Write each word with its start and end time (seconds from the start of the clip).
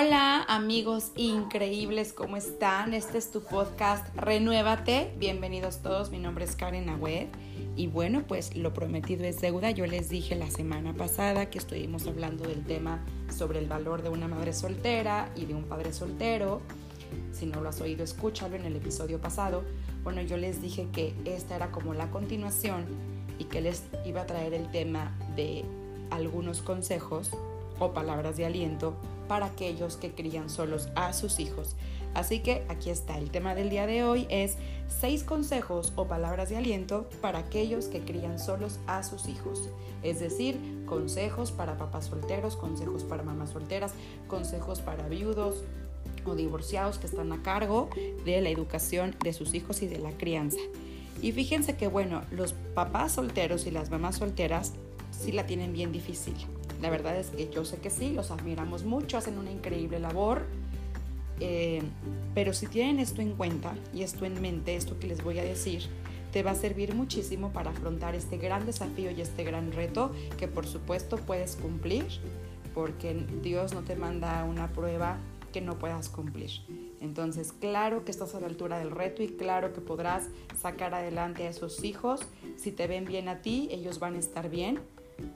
Hola 0.00 0.44
amigos 0.44 1.12
increíbles, 1.14 2.14
¿cómo 2.14 2.38
están? 2.38 2.94
Este 2.94 3.18
es 3.18 3.30
tu 3.30 3.42
podcast 3.42 4.16
Renuévate. 4.16 5.12
Bienvenidos 5.18 5.82
todos, 5.82 6.10
mi 6.10 6.18
nombre 6.18 6.46
es 6.46 6.56
Karen 6.56 6.88
Agüed. 6.88 7.26
Y 7.76 7.86
bueno, 7.88 8.24
pues 8.26 8.56
lo 8.56 8.72
prometido 8.72 9.24
es 9.24 9.42
deuda. 9.42 9.72
Yo 9.72 9.84
les 9.86 10.08
dije 10.08 10.36
la 10.36 10.50
semana 10.50 10.94
pasada 10.94 11.50
que 11.50 11.58
estuvimos 11.58 12.06
hablando 12.06 12.48
del 12.48 12.64
tema 12.64 13.04
sobre 13.28 13.58
el 13.58 13.68
valor 13.68 14.00
de 14.00 14.08
una 14.08 14.26
madre 14.26 14.54
soltera 14.54 15.28
y 15.36 15.44
de 15.44 15.54
un 15.54 15.64
padre 15.64 15.92
soltero. 15.92 16.62
Si 17.32 17.44
no 17.44 17.60
lo 17.60 17.68
has 17.68 17.82
oído, 17.82 18.02
escúchalo 18.02 18.56
en 18.56 18.64
el 18.64 18.76
episodio 18.76 19.20
pasado. 19.20 19.64
Bueno, 20.02 20.22
yo 20.22 20.38
les 20.38 20.62
dije 20.62 20.88
que 20.94 21.14
esta 21.26 21.56
era 21.56 21.70
como 21.72 21.92
la 21.92 22.10
continuación 22.10 22.86
y 23.38 23.44
que 23.44 23.60
les 23.60 23.82
iba 24.06 24.22
a 24.22 24.26
traer 24.26 24.54
el 24.54 24.70
tema 24.70 25.14
de 25.36 25.62
algunos 26.10 26.62
consejos 26.62 27.32
o 27.78 27.92
palabras 27.92 28.38
de 28.38 28.46
aliento 28.46 28.96
para 29.30 29.46
aquellos 29.46 29.96
que 29.96 30.10
crían 30.10 30.50
solos 30.50 30.88
a 30.96 31.12
sus 31.12 31.38
hijos. 31.38 31.76
Así 32.14 32.40
que 32.40 32.64
aquí 32.68 32.90
está, 32.90 33.16
el 33.16 33.30
tema 33.30 33.54
del 33.54 33.70
día 33.70 33.86
de 33.86 34.02
hoy 34.02 34.26
es 34.28 34.56
seis 34.88 35.22
consejos 35.22 35.92
o 35.94 36.08
palabras 36.08 36.48
de 36.48 36.56
aliento 36.56 37.08
para 37.20 37.38
aquellos 37.38 37.84
que 37.84 38.00
crían 38.00 38.40
solos 38.40 38.80
a 38.88 39.04
sus 39.04 39.28
hijos. 39.28 39.68
Es 40.02 40.18
decir, 40.18 40.58
consejos 40.84 41.52
para 41.52 41.78
papás 41.78 42.06
solteros, 42.06 42.56
consejos 42.56 43.04
para 43.04 43.22
mamás 43.22 43.50
solteras, 43.50 43.92
consejos 44.26 44.80
para 44.80 45.06
viudos 45.08 45.62
o 46.24 46.34
divorciados 46.34 46.98
que 46.98 47.06
están 47.06 47.30
a 47.30 47.40
cargo 47.40 47.88
de 48.24 48.40
la 48.40 48.48
educación 48.48 49.14
de 49.22 49.32
sus 49.32 49.54
hijos 49.54 49.80
y 49.82 49.86
de 49.86 50.00
la 50.00 50.10
crianza. 50.10 50.58
Y 51.22 51.30
fíjense 51.30 51.76
que 51.76 51.86
bueno, 51.86 52.22
los 52.32 52.52
papás 52.74 53.12
solteros 53.12 53.64
y 53.68 53.70
las 53.70 53.90
mamás 53.90 54.16
solteras 54.16 54.72
sí 55.20 55.32
la 55.32 55.46
tienen 55.46 55.72
bien 55.72 55.92
difícil. 55.92 56.34
La 56.80 56.88
verdad 56.88 57.16
es 57.16 57.28
que 57.28 57.50
yo 57.50 57.64
sé 57.64 57.76
que 57.78 57.90
sí, 57.90 58.12
los 58.12 58.30
admiramos 58.30 58.84
mucho, 58.84 59.18
hacen 59.18 59.38
una 59.38 59.50
increíble 59.50 59.98
labor. 59.98 60.46
Eh, 61.40 61.82
pero 62.34 62.52
si 62.52 62.66
tienen 62.66 62.98
esto 62.98 63.22
en 63.22 63.32
cuenta 63.32 63.74
y 63.94 64.02
esto 64.02 64.24
en 64.24 64.40
mente, 64.40 64.76
esto 64.76 64.98
que 64.98 65.06
les 65.06 65.22
voy 65.22 65.38
a 65.38 65.44
decir, 65.44 65.82
te 66.32 66.42
va 66.42 66.52
a 66.52 66.54
servir 66.54 66.94
muchísimo 66.94 67.50
para 67.52 67.70
afrontar 67.70 68.14
este 68.14 68.38
gran 68.38 68.66
desafío 68.66 69.10
y 69.10 69.20
este 69.20 69.42
gran 69.42 69.72
reto 69.72 70.12
que 70.38 70.48
por 70.48 70.66
supuesto 70.66 71.16
puedes 71.16 71.56
cumplir, 71.56 72.06
porque 72.74 73.14
Dios 73.42 73.74
no 73.74 73.82
te 73.82 73.96
manda 73.96 74.44
una 74.44 74.68
prueba 74.72 75.18
que 75.52 75.60
no 75.60 75.78
puedas 75.78 76.08
cumplir. 76.08 76.50
Entonces, 77.00 77.52
claro 77.52 78.04
que 78.04 78.10
estás 78.10 78.34
a 78.34 78.40
la 78.40 78.46
altura 78.46 78.78
del 78.78 78.90
reto 78.90 79.22
y 79.22 79.28
claro 79.28 79.72
que 79.72 79.80
podrás 79.80 80.28
sacar 80.60 80.94
adelante 80.94 81.46
a 81.46 81.50
esos 81.50 81.82
hijos. 81.82 82.20
Si 82.56 82.70
te 82.70 82.86
ven 82.86 83.06
bien 83.06 83.28
a 83.28 83.42
ti, 83.42 83.68
ellos 83.72 83.98
van 83.98 84.14
a 84.14 84.18
estar 84.18 84.50
bien 84.50 84.78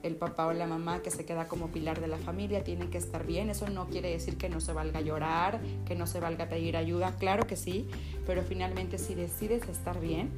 el 0.03 0.15
papá 0.15 0.47
o 0.47 0.53
la 0.53 0.67
mamá 0.67 1.01
que 1.01 1.11
se 1.11 1.25
queda 1.25 1.47
como 1.47 1.69
pilar 1.69 2.01
de 2.01 2.07
la 2.07 2.17
familia 2.17 2.63
tiene 2.63 2.89
que 2.89 2.97
estar 2.97 3.25
bien. 3.25 3.49
Eso 3.49 3.69
no 3.69 3.87
quiere 3.87 4.11
decir 4.11 4.37
que 4.37 4.49
no 4.49 4.59
se 4.59 4.73
valga 4.73 5.01
llorar, 5.01 5.59
que 5.85 5.95
no 5.95 6.07
se 6.07 6.19
valga 6.19 6.47
pedir 6.47 6.77
ayuda, 6.77 7.15
claro 7.17 7.47
que 7.47 7.55
sí, 7.55 7.87
pero 8.25 8.43
finalmente 8.43 8.97
si 8.97 9.15
decides 9.15 9.67
estar 9.67 9.99
bien, 9.99 10.29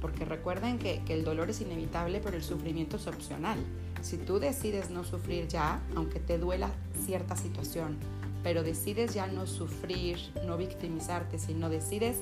porque 0.00 0.24
recuerden 0.24 0.78
que, 0.78 1.02
que 1.04 1.14
el 1.14 1.24
dolor 1.24 1.50
es 1.50 1.60
inevitable, 1.60 2.20
pero 2.22 2.36
el 2.36 2.42
sufrimiento 2.42 2.96
es 2.96 3.06
opcional. 3.06 3.58
Si 4.02 4.18
tú 4.18 4.38
decides 4.38 4.90
no 4.90 5.02
sufrir 5.02 5.48
ya, 5.48 5.80
aunque 5.96 6.20
te 6.20 6.36
duela 6.36 6.70
cierta 7.06 7.36
situación, 7.36 7.96
pero 8.42 8.62
decides 8.62 9.14
ya 9.14 9.26
no 9.26 9.46
sufrir, 9.46 10.18
no 10.46 10.58
victimizarte, 10.58 11.38
sino 11.38 11.70
decides 11.70 12.18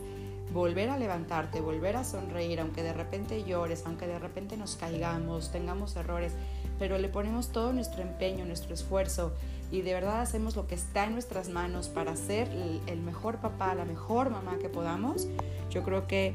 volver 0.53 0.91
a 0.91 0.99
levantarte, 0.99 1.61
volver 1.61 1.97
a 1.97 2.05
sonreír, 2.05 2.61
aunque 2.61 2.83
de 2.83 2.93
repente 2.93 3.45
llores, 3.45 3.85
aunque 3.87 4.07
de 4.07 4.19
repente 4.19 4.57
nos 4.57 4.77
caigamos, 4.77 5.51
tengamos 5.51 5.97
errores, 5.97 6.33
pero 6.79 6.99
le 6.99 7.09
ponemos 7.09 7.49
todo 7.49 7.73
nuestro 7.73 8.03
empeño, 8.03 8.45
nuestro 8.45 8.75
esfuerzo 8.75 9.33
y 9.71 9.81
de 9.81 9.95
verdad 9.95 10.21
hacemos 10.21 10.55
lo 10.55 10.67
que 10.67 10.75
está 10.75 11.07
en 11.07 11.15
nuestras 11.15 11.49
manos 11.49 11.89
para 11.89 12.15
ser 12.15 12.49
el, 12.87 13.01
mejor 13.01 13.39
papá, 13.39 13.75
la 13.75 13.87
mejor 13.87 14.31
mamá 14.31 14.59
que 14.61 14.69
podamos, 14.69 15.27
yo 15.71 15.83
creo 15.83 16.07
que 16.07 16.35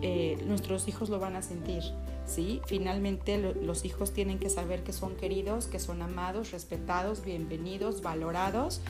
eh, 0.00 0.42
nuestros 0.46 0.88
hijos 0.88 1.10
lo 1.10 1.20
van 1.20 1.36
a 1.36 1.42
sentir. 1.42 1.82
¿sí? 2.26 2.62
Finalmente 2.66 3.54
los 3.62 3.84
hijos 3.84 4.12
tienen 4.12 4.38
que 4.38 4.48
saber 4.48 4.82
que 4.82 4.94
son 4.94 5.14
queridos, 5.16 5.66
que 5.66 5.78
son 5.78 6.00
amados, 6.00 6.52
respetados, 6.52 7.22
bienvenidos, 7.22 8.00
valorados. 8.00 8.80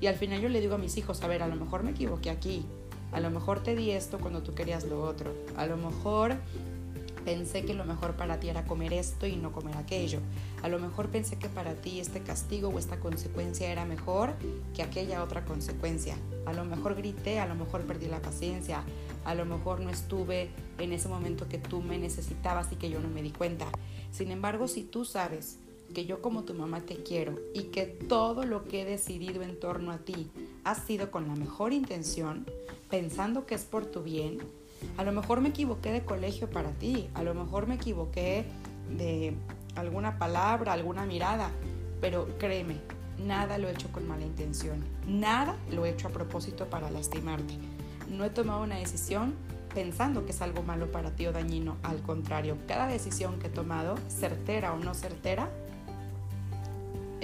Y 0.00 0.06
al 0.06 0.14
final 0.14 0.40
yo 0.40 0.48
le 0.48 0.60
digo 0.60 0.76
a 0.76 0.78
mis 0.78 0.96
hijos, 0.96 1.22
a 1.22 1.28
ver, 1.28 1.42
a 1.42 1.46
lo 1.46 1.56
mejor 1.56 1.82
me 1.82 1.90
equivoqué 1.90 2.30
aquí, 2.30 2.64
a 3.12 3.20
lo 3.20 3.30
mejor 3.30 3.62
te 3.62 3.74
di 3.74 3.90
esto 3.90 4.18
cuando 4.18 4.42
tú 4.42 4.54
querías 4.54 4.84
lo 4.84 5.02
otro. 5.02 5.34
A 5.56 5.66
lo 5.66 5.76
mejor 5.76 6.36
pensé 7.24 7.64
que 7.64 7.74
lo 7.74 7.84
mejor 7.84 8.14
para 8.14 8.38
ti 8.38 8.48
era 8.48 8.64
comer 8.64 8.92
esto 8.92 9.26
y 9.26 9.36
no 9.36 9.52
comer 9.52 9.76
aquello. 9.76 10.20
A 10.62 10.68
lo 10.68 10.78
mejor 10.78 11.08
pensé 11.08 11.36
que 11.38 11.48
para 11.48 11.74
ti 11.74 12.00
este 12.00 12.20
castigo 12.20 12.68
o 12.68 12.78
esta 12.78 13.00
consecuencia 13.00 13.70
era 13.70 13.84
mejor 13.84 14.34
que 14.74 14.82
aquella 14.82 15.22
otra 15.22 15.44
consecuencia. 15.44 16.16
A 16.46 16.52
lo 16.52 16.64
mejor 16.64 16.94
grité, 16.94 17.40
a 17.40 17.46
lo 17.46 17.54
mejor 17.54 17.82
perdí 17.82 18.06
la 18.06 18.20
paciencia, 18.20 18.84
a 19.24 19.34
lo 19.34 19.46
mejor 19.46 19.80
no 19.80 19.90
estuve 19.90 20.50
en 20.78 20.92
ese 20.92 21.08
momento 21.08 21.48
que 21.48 21.58
tú 21.58 21.80
me 21.80 21.98
necesitabas 21.98 22.70
y 22.72 22.76
que 22.76 22.90
yo 22.90 23.00
no 23.00 23.08
me 23.08 23.22
di 23.22 23.30
cuenta. 23.30 23.66
Sin 24.10 24.30
embargo, 24.30 24.68
si 24.68 24.82
tú 24.82 25.04
sabes 25.04 25.58
que 25.92 26.06
yo 26.06 26.22
como 26.22 26.44
tu 26.44 26.54
mamá 26.54 26.80
te 26.80 26.96
quiero 26.96 27.38
y 27.54 27.64
que 27.64 27.84
todo 27.84 28.44
lo 28.44 28.64
que 28.64 28.82
he 28.82 28.84
decidido 28.84 29.42
en 29.42 29.58
torno 29.58 29.92
a 29.92 29.98
ti 29.98 30.30
ha 30.64 30.74
sido 30.74 31.10
con 31.10 31.28
la 31.28 31.34
mejor 31.34 31.72
intención, 31.72 32.46
pensando 32.90 33.46
que 33.46 33.54
es 33.54 33.64
por 33.64 33.86
tu 33.86 34.02
bien, 34.02 34.38
a 34.96 35.04
lo 35.04 35.12
mejor 35.12 35.40
me 35.40 35.50
equivoqué 35.50 35.92
de 35.92 36.04
colegio 36.04 36.48
para 36.48 36.70
ti, 36.72 37.08
a 37.14 37.22
lo 37.22 37.34
mejor 37.34 37.66
me 37.66 37.74
equivoqué 37.74 38.46
de 38.96 39.34
alguna 39.76 40.18
palabra, 40.18 40.72
alguna 40.72 41.06
mirada, 41.06 41.50
pero 42.00 42.28
créeme, 42.38 42.80
nada 43.18 43.58
lo 43.58 43.68
he 43.68 43.72
hecho 43.72 43.90
con 43.92 44.06
mala 44.06 44.24
intención, 44.24 44.84
nada 45.06 45.56
lo 45.70 45.84
he 45.84 45.90
hecho 45.90 46.08
a 46.08 46.12
propósito 46.12 46.66
para 46.66 46.90
lastimarte. 46.90 47.54
No 48.10 48.24
he 48.24 48.30
tomado 48.30 48.62
una 48.62 48.76
decisión 48.76 49.34
pensando 49.74 50.24
que 50.24 50.30
es 50.30 50.40
algo 50.40 50.62
malo 50.62 50.90
para 50.92 51.10
ti 51.10 51.26
o 51.26 51.32
dañino, 51.32 51.76
al 51.82 52.00
contrario, 52.02 52.56
cada 52.68 52.86
decisión 52.86 53.38
que 53.38 53.48
he 53.48 53.50
tomado, 53.50 53.96
certera 54.08 54.72
o 54.72 54.78
no 54.78 54.94
certera, 54.94 55.50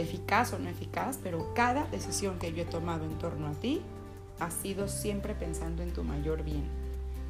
eficaz 0.00 0.52
o 0.52 0.58
no 0.58 0.68
eficaz, 0.68 1.18
pero 1.22 1.54
cada 1.54 1.84
decisión 1.86 2.38
que 2.38 2.52
yo 2.52 2.62
he 2.62 2.66
tomado 2.66 3.04
en 3.04 3.18
torno 3.18 3.48
a 3.48 3.52
ti 3.52 3.82
ha 4.38 4.50
sido 4.50 4.88
siempre 4.88 5.34
pensando 5.34 5.82
en 5.82 5.92
tu 5.92 6.02
mayor 6.02 6.42
bien. 6.42 6.64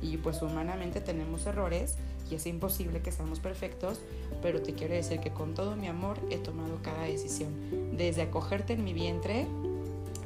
Y 0.02 0.16
pues 0.16 0.40
humanamente 0.42 1.00
tenemos 1.00 1.46
errores 1.46 1.96
y 2.30 2.36
es 2.36 2.46
imposible 2.46 3.00
que 3.00 3.12
seamos 3.12 3.40
perfectos, 3.40 4.00
pero 4.40 4.62
te 4.62 4.72
quiero 4.72 4.94
decir 4.94 5.20
que 5.20 5.30
con 5.30 5.54
todo 5.54 5.76
mi 5.76 5.88
amor 5.88 6.18
he 6.30 6.38
tomado 6.38 6.78
cada 6.82 7.02
decisión. 7.02 7.52
Desde 7.96 8.22
acogerte 8.22 8.74
en 8.74 8.84
mi 8.84 8.94
vientre 8.94 9.46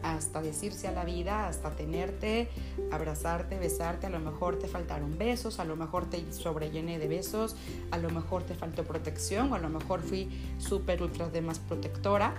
hasta 0.04 0.42
decirse 0.42 0.87
a 0.87 0.92
la 0.92 1.04
vida, 1.04 1.48
hasta 1.48 1.70
tenerte, 1.70 2.48
abrazarte, 2.92 3.59
besarte, 3.59 4.06
a 4.06 4.10
lo 4.10 4.20
mejor 4.20 4.59
te 4.59 4.69
faltaron 4.69 5.16
besos, 5.16 5.59
a 5.59 5.65
lo 5.65 5.76
mejor 5.76 6.04
te 6.04 6.31
sobrellené 6.31 6.98
de 6.98 7.09
besos, 7.09 7.56
a 7.91 7.97
lo 7.97 8.10
mejor 8.10 8.42
te 8.42 8.54
faltó 8.54 8.84
protección, 8.84 9.50
o 9.50 9.54
a 9.54 9.59
lo 9.59 9.70
mejor 9.70 10.03
fui 10.03 10.28
súper 10.59 11.03
ultra 11.03 11.28
de 11.31 11.41
más 11.41 11.59
protectora, 11.59 12.34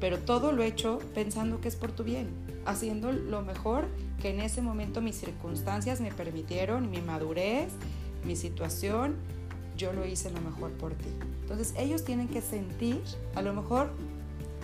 pero 0.00 0.18
todo 0.18 0.50
lo 0.50 0.64
he 0.64 0.66
hecho 0.66 0.98
pensando 1.14 1.60
que 1.60 1.68
es 1.68 1.76
por 1.76 1.92
tu 1.92 2.02
bien, 2.02 2.28
haciendo 2.66 3.12
lo 3.12 3.42
mejor 3.42 3.86
que 4.20 4.30
en 4.30 4.40
ese 4.40 4.60
momento 4.60 5.00
mis 5.00 5.16
circunstancias 5.16 6.00
me 6.00 6.10
permitieron, 6.10 6.90
mi 6.90 7.00
madurez, 7.00 7.70
mi 8.24 8.34
situación, 8.34 9.14
yo 9.76 9.92
lo 9.92 10.04
hice 10.04 10.30
lo 10.30 10.40
mejor 10.40 10.72
por 10.72 10.94
ti. 10.94 11.06
Entonces 11.42 11.74
ellos 11.78 12.04
tienen 12.04 12.26
que 12.26 12.42
sentir, 12.42 13.00
a 13.36 13.42
lo 13.42 13.54
mejor 13.54 13.90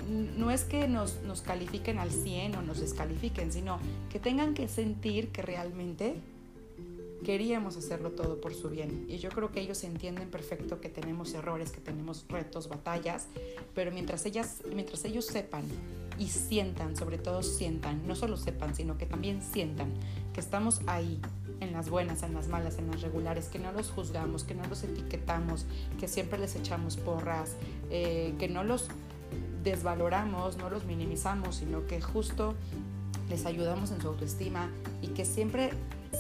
no 0.09 0.51
es 0.51 0.65
que 0.65 0.89
nos, 0.89 1.23
nos 1.23 1.41
califiquen 1.43 1.99
al 1.99 2.11
100 2.11 2.57
o 2.57 2.63
nos 2.63 2.81
descalifiquen, 2.81 3.53
sino 3.53 3.79
que 4.11 4.19
tengan 4.19 4.55
que 4.55 4.69
sentir 4.69 5.29
que 5.29 5.43
realmente 5.43 6.17
queríamos 7.25 7.77
hacerlo 7.77 8.13
todo 8.13 8.41
por 8.41 8.55
su 8.55 8.69
bien. 8.69 9.07
Y 9.09 9.19
yo 9.19 9.31
creo 9.31 9.51
que 9.51 9.61
ellos 9.61 9.83
entienden 9.83 10.31
perfecto 10.31 10.81
que 10.81 10.89
tenemos 10.89 11.35
errores, 11.35 11.73
que 11.73 11.81
tenemos 11.81 12.25
retos, 12.29 12.69
batallas, 12.69 13.27
pero 13.75 13.91
mientras, 13.91 14.25
ellas, 14.27 14.63
mientras 14.73 15.05
ellos 15.05 15.27
sepan 15.27 15.65
y 16.19 16.29
sientan, 16.29 16.95
sobre 16.97 17.19
todo 17.19 17.43
sientan, 17.43 18.07
no 18.07 18.15
solo 18.15 18.37
sepan, 18.37 18.77
sino 18.77 18.97
que 18.97 19.07
también 19.07 19.43
sientan 19.43 19.93
que 20.33 20.41
estamos 20.41 20.83
ahí 20.87 21.21
en 21.61 21.73
las 21.73 21.89
buenas, 21.89 22.23
en 22.23 22.35
las 22.35 22.49
malas, 22.49 22.79
en 22.79 22.89
las 22.89 23.01
regulares, 23.01 23.49
que 23.49 23.59
no 23.59 23.73
los 23.73 23.91
juzgamos, 23.91 24.45
que 24.45 24.55
no 24.55 24.65
los 24.67 24.85
etiquetamos, 24.85 25.67
que 25.99 26.07
siempre 26.07 26.39
les 26.39 26.55
echamos 26.55 26.97
porras, 26.97 27.57
eh, 27.91 28.35
que 28.39 28.49
no 28.49 28.63
los 28.63 28.89
desvaloramos, 29.65 30.57
no 30.59 30.71
los 30.71 30.85
minimizamos, 30.85 31.57
sino 31.57 31.87
que 31.87 32.01
justo 32.01 32.55
les 33.29 33.47
ayudamos 33.47 33.91
en 33.91 34.01
su 34.01 34.09
autoestima 34.09 34.71
y 35.01 35.09
que 35.09 35.25
siempre 35.25 35.71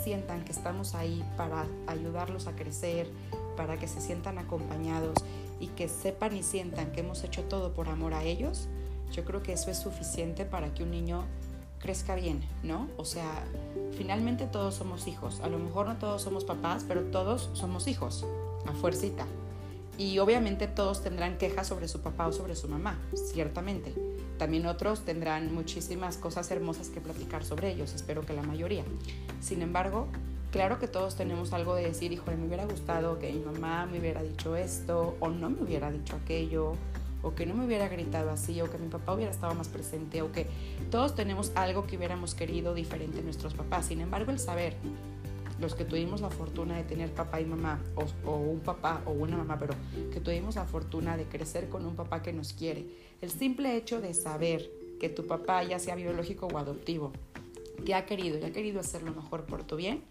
sientan 0.02 0.44
que 0.44 0.52
estamos 0.52 0.94
ahí 0.94 1.22
para 1.36 1.66
ayudarlos 1.86 2.46
a 2.46 2.56
crecer, 2.56 3.08
para 3.56 3.78
que 3.78 3.86
se 3.86 4.00
sientan 4.00 4.38
acompañados 4.38 5.18
y 5.60 5.68
que 5.68 5.88
sepan 5.88 6.34
y 6.36 6.42
sientan 6.42 6.90
que 6.92 7.00
hemos 7.00 7.22
hecho 7.22 7.42
todo 7.44 7.72
por 7.74 7.88
amor 7.88 8.14
a 8.14 8.24
ellos, 8.24 8.68
yo 9.12 9.24
creo 9.24 9.42
que 9.42 9.52
eso 9.52 9.70
es 9.70 9.78
suficiente 9.78 10.44
para 10.44 10.74
que 10.74 10.82
un 10.82 10.90
niño 10.90 11.24
crezca 11.78 12.14
bien, 12.14 12.42
¿no? 12.62 12.88
O 12.96 13.04
sea, 13.04 13.44
finalmente 13.96 14.46
todos 14.46 14.74
somos 14.74 15.06
hijos. 15.06 15.40
A 15.40 15.48
lo 15.48 15.58
mejor 15.58 15.86
no 15.86 15.96
todos 15.96 16.22
somos 16.22 16.44
papás, 16.44 16.84
pero 16.88 17.02
todos 17.02 17.50
somos 17.52 17.86
hijos, 17.86 18.26
a 18.66 18.72
fuercita. 18.72 19.26
Y 19.96 20.18
obviamente 20.18 20.66
todos 20.66 21.02
tendrán 21.02 21.38
quejas 21.38 21.68
sobre 21.68 21.88
su 21.88 22.00
papá 22.00 22.26
o 22.26 22.32
sobre 22.32 22.56
su 22.56 22.68
mamá, 22.68 22.98
ciertamente. 23.14 23.94
También 24.38 24.66
otros 24.66 25.04
tendrán 25.04 25.54
muchísimas 25.54 26.16
cosas 26.16 26.50
hermosas 26.50 26.88
que 26.88 27.00
platicar 27.00 27.44
sobre 27.44 27.70
ellos, 27.70 27.94
espero 27.94 28.22
que 28.26 28.32
la 28.32 28.42
mayoría. 28.42 28.84
Sin 29.40 29.62
embargo, 29.62 30.08
claro 30.50 30.80
que 30.80 30.88
todos 30.88 31.14
tenemos 31.14 31.52
algo 31.52 31.76
de 31.76 31.84
decir, 31.84 32.12
híjole, 32.12 32.36
me 32.36 32.46
hubiera 32.46 32.64
gustado 32.64 33.20
que 33.20 33.32
mi 33.32 33.40
mamá 33.40 33.86
me 33.86 34.00
hubiera 34.00 34.22
dicho 34.22 34.56
esto, 34.56 35.16
o 35.20 35.28
no 35.28 35.50
me 35.50 35.62
hubiera 35.62 35.92
dicho 35.92 36.16
aquello, 36.16 36.72
o 37.22 37.34
que 37.34 37.46
no 37.46 37.54
me 37.54 37.64
hubiera 37.64 37.88
gritado 37.88 38.30
así, 38.30 38.60
o 38.60 38.70
que 38.70 38.78
mi 38.78 38.88
papá 38.88 39.14
hubiera 39.14 39.30
estado 39.30 39.54
más 39.54 39.68
presente, 39.68 40.22
o 40.22 40.32
que 40.32 40.48
todos 40.90 41.14
tenemos 41.14 41.52
algo 41.54 41.86
que 41.86 41.96
hubiéramos 41.96 42.34
querido 42.34 42.74
diferente 42.74 43.20
a 43.20 43.22
nuestros 43.22 43.54
papás. 43.54 43.86
Sin 43.86 44.00
embargo, 44.00 44.32
el 44.32 44.40
saber 44.40 44.74
los 45.60 45.74
que 45.74 45.84
tuvimos 45.84 46.20
la 46.20 46.30
fortuna 46.30 46.76
de 46.76 46.84
tener 46.84 47.12
papá 47.12 47.40
y 47.40 47.44
mamá, 47.44 47.80
o, 48.24 48.36
un 48.36 48.60
papá 48.60 49.02
o 49.06 49.12
una 49.12 49.36
mamá, 49.36 49.58
pero 49.58 49.74
que 50.12 50.20
tuvimos 50.20 50.56
la 50.56 50.64
fortuna 50.64 51.16
de 51.16 51.24
crecer 51.24 51.68
con 51.68 51.86
un 51.86 51.96
papá 51.96 52.22
que 52.22 52.32
nos 52.32 52.52
quiere, 52.52 52.86
el 53.20 53.30
simple 53.30 53.76
hecho 53.76 54.00
de 54.00 54.14
saber 54.14 54.70
que 55.00 55.08
tu 55.08 55.26
papá, 55.26 55.62
ya 55.64 55.78
sea 55.78 55.94
biológico 55.94 56.46
o 56.46 56.58
adoptivo, 56.58 57.12
te 57.84 57.94
ha 57.94 58.06
querido 58.06 58.38
y 58.38 58.44
ha 58.44 58.52
querido 58.52 58.80
hacer 58.80 59.02
lo 59.02 59.12
mejor 59.12 59.44
por 59.44 59.64
tu 59.64 59.76
bien, 59.76 60.02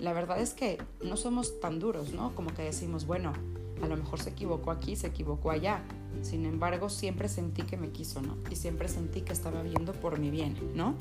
la 0.00 0.12
verdad 0.12 0.40
es 0.40 0.54
que 0.54 0.78
no 1.02 1.16
somos 1.16 1.60
tan 1.60 1.78
duros, 1.78 2.12
¿no? 2.12 2.34
Como 2.34 2.52
que 2.54 2.62
decimos, 2.62 3.06
bueno, 3.06 3.32
a 3.80 3.86
lo 3.86 3.96
mejor 3.96 4.20
se 4.20 4.30
equivocó 4.30 4.70
aquí, 4.70 4.96
se 4.96 5.08
equivocó 5.08 5.50
allá. 5.50 5.82
Sin 6.20 6.44
embargo, 6.44 6.88
siempre 6.88 7.28
sentí 7.28 7.62
que 7.62 7.76
me 7.76 7.90
quiso, 7.90 8.20
¿no? 8.20 8.36
Y 8.50 8.56
siempre 8.56 8.88
sentí 8.88 9.22
que 9.22 9.32
estaba 9.32 9.62
viendo 9.62 9.92
por 9.92 10.18
mi 10.18 10.30
bien, 10.30 10.56
¿no? 10.74 10.94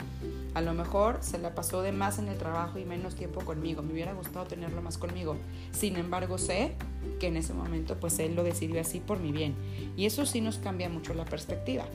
A 0.53 0.62
lo 0.62 0.73
mejor 0.73 1.18
se 1.21 1.38
la 1.38 1.53
pasó 1.53 1.81
de 1.81 1.91
más 1.91 2.18
en 2.18 2.27
el 2.27 2.38
trabajo 2.38 2.79
y 2.79 2.85
menos 2.85 3.15
tiempo 3.15 3.41
conmigo. 3.41 3.81
Me 3.81 3.94
hubiera 3.94 4.13
gustado 4.13 4.45
tenerlo 4.45 4.81
más 4.81 4.97
conmigo. 4.97 5.35
Sin 5.71 5.97
embargo, 5.97 6.38
sé 6.38 6.75
que 7.19 7.27
en 7.27 7.38
ese 7.38 7.53
momento, 7.53 8.00
pues 8.00 8.18
él 8.19 8.35
lo 8.35 8.44
decidió 8.44 8.79
así 8.79 9.00
por 9.00 9.19
mi 9.19 9.31
bien. 9.31 9.53
Y 9.97 10.06
eso 10.06 10.25
sí 10.25 10.41
nos 10.41 10.57
cambia 10.57 10.89
mucho 10.89 11.13
la 11.13 11.25
perspectiva. 11.25 11.85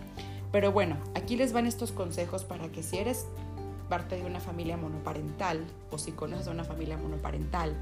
Pero 0.53 0.73
bueno, 0.73 0.97
aquí 1.15 1.37
les 1.37 1.53
van 1.53 1.67
estos 1.67 1.93
consejos 1.93 2.45
para 2.45 2.71
que 2.71 2.83
si 2.83 2.99
eres 2.99 3.27
parte 3.89 4.17
de 4.17 4.25
una 4.25 4.41
familia 4.41 4.77
monoparental 4.77 5.65
o 5.91 5.99
si 5.99 6.13
conoces 6.13 6.49
a 6.49 6.51
una 6.51 6.65
familia 6.65 6.97
monoparental, 6.97 7.75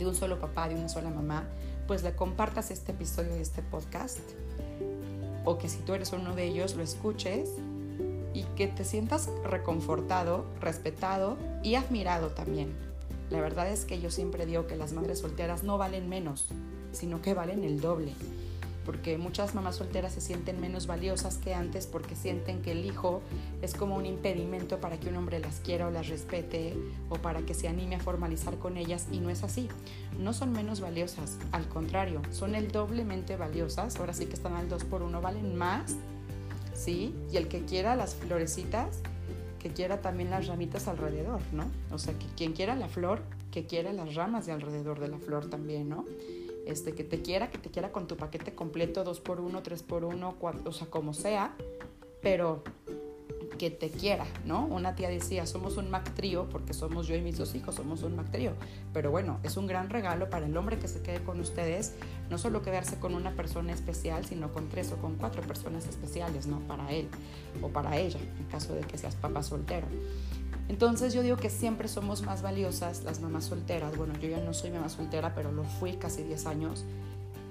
de 0.00 0.06
un 0.06 0.14
solo 0.14 0.40
papá, 0.40 0.68
de 0.68 0.74
una 0.74 0.88
sola 0.88 1.10
mamá, 1.10 1.46
pues 1.90 2.04
le 2.04 2.14
compartas 2.14 2.70
este 2.70 2.92
episodio 2.92 3.32
de 3.32 3.40
este 3.40 3.62
podcast 3.62 4.20
o 5.44 5.58
que 5.58 5.68
si 5.68 5.78
tú 5.78 5.92
eres 5.92 6.12
uno 6.12 6.36
de 6.36 6.44
ellos 6.44 6.76
lo 6.76 6.84
escuches 6.84 7.50
y 8.32 8.44
que 8.54 8.68
te 8.68 8.84
sientas 8.84 9.28
reconfortado, 9.44 10.44
respetado 10.60 11.36
y 11.64 11.74
admirado 11.74 12.28
también. 12.28 12.72
La 13.28 13.40
verdad 13.40 13.68
es 13.68 13.86
que 13.86 14.00
yo 14.00 14.12
siempre 14.12 14.46
digo 14.46 14.68
que 14.68 14.76
las 14.76 14.92
madres 14.92 15.18
solteras 15.18 15.64
no 15.64 15.78
valen 15.78 16.08
menos, 16.08 16.46
sino 16.92 17.22
que 17.22 17.34
valen 17.34 17.64
el 17.64 17.80
doble 17.80 18.12
porque 18.84 19.18
muchas 19.18 19.54
mamás 19.54 19.76
solteras 19.76 20.12
se 20.12 20.20
sienten 20.20 20.60
menos 20.60 20.86
valiosas 20.86 21.38
que 21.38 21.54
antes 21.54 21.86
porque 21.86 22.16
sienten 22.16 22.62
que 22.62 22.72
el 22.72 22.84
hijo 22.84 23.20
es 23.62 23.74
como 23.74 23.96
un 23.96 24.06
impedimento 24.06 24.78
para 24.78 24.98
que 24.98 25.08
un 25.08 25.16
hombre 25.16 25.38
las 25.38 25.60
quiera 25.60 25.86
o 25.86 25.90
las 25.90 26.08
respete 26.08 26.74
o 27.08 27.16
para 27.16 27.42
que 27.42 27.54
se 27.54 27.68
anime 27.68 27.96
a 27.96 28.00
formalizar 28.00 28.56
con 28.58 28.76
ellas 28.76 29.06
y 29.12 29.20
no 29.20 29.30
es 29.30 29.42
así. 29.42 29.68
No 30.18 30.32
son 30.32 30.52
menos 30.52 30.80
valiosas, 30.80 31.38
al 31.52 31.68
contrario, 31.68 32.22
son 32.30 32.54
el 32.54 32.72
doblemente 32.72 33.36
valiosas, 33.36 33.96
ahora 33.96 34.12
sí 34.12 34.26
que 34.26 34.34
están 34.34 34.54
al 34.54 34.68
2 34.68 34.84
por 34.84 35.02
1, 35.02 35.20
valen 35.20 35.56
más, 35.56 35.96
¿sí? 36.74 37.14
Y 37.32 37.36
el 37.36 37.48
que 37.48 37.64
quiera 37.64 37.96
las 37.96 38.14
florecitas, 38.14 39.00
que 39.58 39.70
quiera 39.70 40.00
también 40.00 40.30
las 40.30 40.46
ramitas 40.46 40.88
alrededor, 40.88 41.40
¿no? 41.52 41.66
O 41.92 41.98
sea, 41.98 42.14
que 42.14 42.26
quien 42.36 42.52
quiera 42.52 42.74
la 42.74 42.88
flor, 42.88 43.22
que 43.50 43.66
quiera 43.66 43.92
las 43.92 44.14
ramas 44.14 44.46
de 44.46 44.52
alrededor 44.52 45.00
de 45.00 45.08
la 45.08 45.18
flor 45.18 45.50
también, 45.50 45.88
¿no? 45.88 46.06
Este, 46.66 46.94
que 46.94 47.04
te 47.04 47.22
quiera, 47.22 47.50
que 47.50 47.58
te 47.58 47.70
quiera 47.70 47.92
con 47.92 48.06
tu 48.06 48.16
paquete 48.16 48.54
completo, 48.54 49.04
2x1, 49.04 49.62
3x1, 49.62 50.62
o 50.64 50.72
sea, 50.72 50.86
como 50.88 51.14
sea, 51.14 51.54
pero 52.22 52.62
que 53.60 53.70
te 53.70 53.90
quiera, 53.90 54.24
¿no? 54.46 54.64
Una 54.64 54.94
tía 54.94 55.10
decía, 55.10 55.44
somos 55.44 55.76
un 55.76 55.90
Mac 55.90 56.14
trío, 56.14 56.48
porque 56.48 56.72
somos 56.72 57.06
yo 57.06 57.14
y 57.14 57.20
mis 57.20 57.36
dos 57.36 57.54
hijos, 57.54 57.74
somos 57.74 58.02
un 58.02 58.16
Mac 58.16 58.30
trío. 58.30 58.52
Pero 58.94 59.10
bueno, 59.10 59.38
es 59.42 59.58
un 59.58 59.66
gran 59.66 59.90
regalo 59.90 60.30
para 60.30 60.46
el 60.46 60.56
hombre 60.56 60.78
que 60.78 60.88
se 60.88 61.02
quede 61.02 61.22
con 61.22 61.38
ustedes, 61.40 61.92
no 62.30 62.38
solo 62.38 62.62
quedarse 62.62 62.98
con 62.98 63.14
una 63.14 63.32
persona 63.32 63.74
especial, 63.74 64.24
sino 64.24 64.50
con 64.54 64.70
tres 64.70 64.92
o 64.92 64.96
con 64.96 65.16
cuatro 65.16 65.42
personas 65.42 65.86
especiales, 65.86 66.46
¿no? 66.46 66.60
Para 66.60 66.90
él 66.90 67.08
o 67.60 67.68
para 67.68 67.98
ella, 67.98 68.18
en 68.38 68.46
caso 68.46 68.74
de 68.74 68.80
que 68.80 68.96
seas 68.96 69.14
papá 69.16 69.42
soltero. 69.42 69.88
Entonces 70.68 71.12
yo 71.12 71.22
digo 71.22 71.36
que 71.36 71.50
siempre 71.50 71.88
somos 71.88 72.22
más 72.22 72.42
valiosas 72.42 73.02
las 73.02 73.20
mamás 73.20 73.44
solteras. 73.44 73.96
Bueno, 73.96 74.14
yo 74.20 74.28
ya 74.28 74.38
no 74.38 74.54
soy 74.54 74.70
mamá 74.70 74.88
soltera, 74.88 75.34
pero 75.34 75.50
lo 75.50 75.64
fui 75.64 75.94
casi 75.94 76.22
10 76.22 76.46
años. 76.46 76.84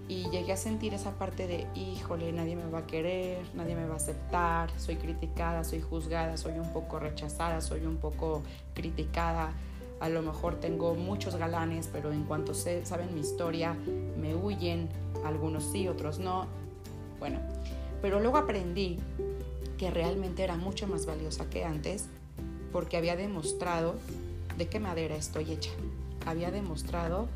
Y 0.08 0.30
llegué 0.30 0.54
a 0.54 0.58
sentir 0.58 0.94
esa 0.94 1.12
parte 1.12 1.46
de, 1.46 1.68
híjole, 1.76 2.32
nadie 2.32 2.56
me 2.56 2.68
va 2.68 2.80
a 2.80 2.88
querer, 2.88 3.38
nadie 3.54 3.76
me 3.76 3.86
va 3.86 3.94
a 3.94 3.98
aceptar, 3.98 4.72
soy 4.80 4.96
criticada, 4.96 5.64
soy 5.64 5.82
juzgada, 5.82 6.36
soy 6.38 6.58
un 6.58 6.74
poco 6.74 6.98
rechazada, 6.98 7.62
soy 7.62 7.86
un 7.86 7.98
poco 7.98 8.42
criticada. 8.74 9.52
A 10.00 10.10
lo 10.10 10.22
mejor 10.22 10.56
tengo 10.56 10.96
muchos 10.96 11.36
galanes, 11.36 11.90
pero 11.92 12.12
en 12.12 12.24
cuanto 12.24 12.54
sé, 12.54 12.86
saben 12.86 13.14
mi 13.14 13.20
historia, 13.20 13.76
me 14.18 14.34
huyen, 14.34 14.90
algunos 15.26 15.66
sí, 15.66 15.88
otros 15.88 16.20
no. 16.20 16.48
Bueno, 17.20 17.40
pero 18.02 18.20
luego 18.20 18.38
aprendí 18.38 18.98
que 19.78 19.92
realmente 19.92 20.44
era 20.44 20.56
mucho 20.56 20.88
más 20.88 21.06
valiosa 21.06 21.50
que 21.50 21.66
antes 21.66 22.08
porque 22.72 22.98
había 22.98 23.16
demostrado 23.16 23.96
de 24.58 24.68
qué 24.68 24.80
madera 24.80 25.16
estoy 25.16 25.52
hecha. 25.52 25.72
Había 26.26 26.52
demostrado 26.52 27.28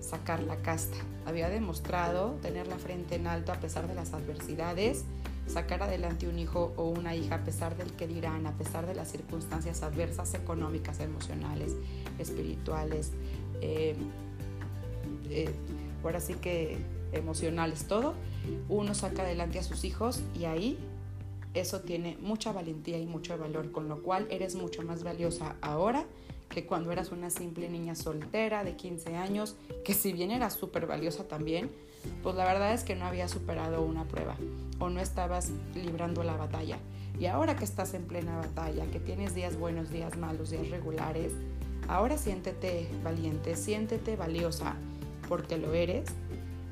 sacar 0.00 0.42
la 0.42 0.56
casta. 0.56 0.96
Había 1.26 1.48
demostrado 1.48 2.36
tener 2.42 2.66
la 2.66 2.76
frente 2.76 3.14
en 3.14 3.26
alto 3.26 3.52
a 3.52 3.56
pesar 3.56 3.86
de 3.86 3.94
las 3.94 4.12
adversidades, 4.12 5.04
sacar 5.46 5.82
adelante 5.82 6.28
un 6.28 6.38
hijo 6.38 6.72
o 6.76 6.88
una 6.88 7.14
hija 7.14 7.36
a 7.36 7.44
pesar 7.44 7.76
del 7.76 7.92
que 7.92 8.06
dirán, 8.06 8.46
a 8.46 8.52
pesar 8.52 8.86
de 8.86 8.94
las 8.94 9.10
circunstancias 9.10 9.82
adversas 9.82 10.34
económicas, 10.34 11.00
emocionales, 11.00 11.74
espirituales, 12.18 13.12
eh, 13.60 13.94
eh, 15.30 15.50
ahora 16.02 16.20
sí 16.20 16.34
que 16.34 16.78
emocionales, 17.12 17.84
todo. 17.86 18.14
Uno 18.68 18.94
saca 18.94 19.22
adelante 19.22 19.58
a 19.58 19.62
sus 19.62 19.84
hijos 19.84 20.22
y 20.34 20.44
ahí 20.46 20.78
eso 21.54 21.80
tiene 21.80 22.16
mucha 22.20 22.52
valentía 22.52 22.98
y 22.98 23.06
mucho 23.06 23.36
valor, 23.36 23.72
con 23.72 23.88
lo 23.88 24.02
cual 24.02 24.26
eres 24.30 24.54
mucho 24.54 24.82
más 24.82 25.02
valiosa 25.02 25.56
ahora 25.60 26.06
que 26.48 26.66
cuando 26.66 26.92
eras 26.92 27.12
una 27.12 27.30
simple 27.30 27.68
niña 27.68 27.94
soltera 27.94 28.62
de 28.62 28.76
15 28.76 29.16
años, 29.16 29.56
que 29.84 29.94
si 29.94 30.12
bien 30.12 30.30
eras 30.30 30.54
súper 30.54 30.86
valiosa 30.86 31.26
también, 31.26 31.70
pues 32.22 32.36
la 32.36 32.44
verdad 32.44 32.74
es 32.74 32.84
que 32.84 32.94
no 32.94 33.06
habías 33.06 33.30
superado 33.30 33.82
una 33.82 34.04
prueba 34.04 34.36
o 34.78 34.90
no 34.90 35.00
estabas 35.00 35.50
librando 35.74 36.22
la 36.22 36.36
batalla. 36.36 36.78
Y 37.18 37.26
ahora 37.26 37.56
que 37.56 37.64
estás 37.64 37.94
en 37.94 38.04
plena 38.04 38.36
batalla, 38.36 38.86
que 38.86 39.00
tienes 39.00 39.34
días 39.34 39.56
buenos, 39.56 39.90
días 39.90 40.16
malos, 40.16 40.50
días 40.50 40.68
regulares, 40.70 41.32
ahora 41.88 42.18
siéntete 42.18 42.88
valiente, 43.02 43.56
siéntete 43.56 44.16
valiosa, 44.16 44.74
porque 45.28 45.56
lo 45.56 45.72
eres 45.72 46.06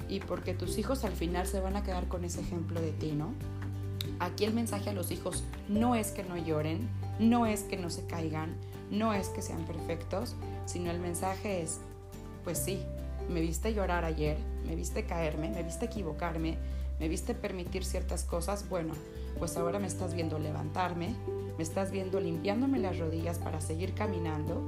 y 0.09 0.21
porque 0.21 0.55
tus 0.55 0.77
hijos 0.79 1.05
al 1.05 1.13
final 1.13 1.47
se 1.47 1.61
van 1.61 1.77
a 1.77 1.83
quedar 1.83 2.09
con 2.09 2.25
ese 2.25 2.41
ejemplo 2.41 2.81
de 2.81 2.93
ti, 2.93 3.13
¿no? 3.13 3.33
Aquí 4.21 4.45
el 4.45 4.53
mensaje 4.53 4.91
a 4.91 4.93
los 4.93 5.11
hijos 5.11 5.45
no 5.69 5.95
es 5.95 6.13
que 6.13 6.23
no 6.23 6.37
lloren, 6.37 6.89
no 7.19 7.47
es 7.47 7.63
que 7.63 7.79
no 7.79 7.89
se 7.89 8.07
caigan, 8.07 8.55
no 8.91 9.15
es 9.15 9.29
que 9.29 9.41
sean 9.41 9.65
perfectos, 9.65 10.37
sino 10.67 10.91
el 10.91 11.01
mensaje 11.01 11.63
es, 11.63 11.81
pues 12.45 12.59
sí, 12.59 12.83
me 13.31 13.41
viste 13.41 13.73
llorar 13.73 14.05
ayer, 14.05 14.37
me 14.67 14.77
viste 14.77 15.05
caerme, 15.07 15.49
me 15.49 15.63
viste 15.63 15.87
equivocarme, 15.87 16.59
me 16.99 17.09
viste 17.09 17.35
permitir 17.35 17.83
ciertas 17.85 18.25
cosas, 18.25 18.69
bueno, 18.69 18.93
pues 19.39 19.57
ahora 19.57 19.79
me 19.79 19.87
estás 19.87 20.13
viendo 20.13 20.39
levantarme, 20.39 21.15
me 21.57 21.63
estás 21.63 21.91
viendo 21.91 22.21
limpiándome 22.21 22.79
las 22.79 22.99
rodillas 22.99 23.39
para 23.39 23.63
seguir 23.63 23.95
caminando 23.95 24.63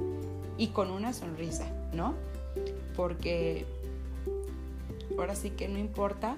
y 0.57 0.69
con 0.69 0.91
una 0.91 1.13
sonrisa, 1.13 1.67
¿no? 1.93 2.15
Porque 2.97 3.67
ahora 5.19 5.35
sí 5.35 5.51
que 5.51 5.69
no 5.69 5.79
importa 5.79 6.37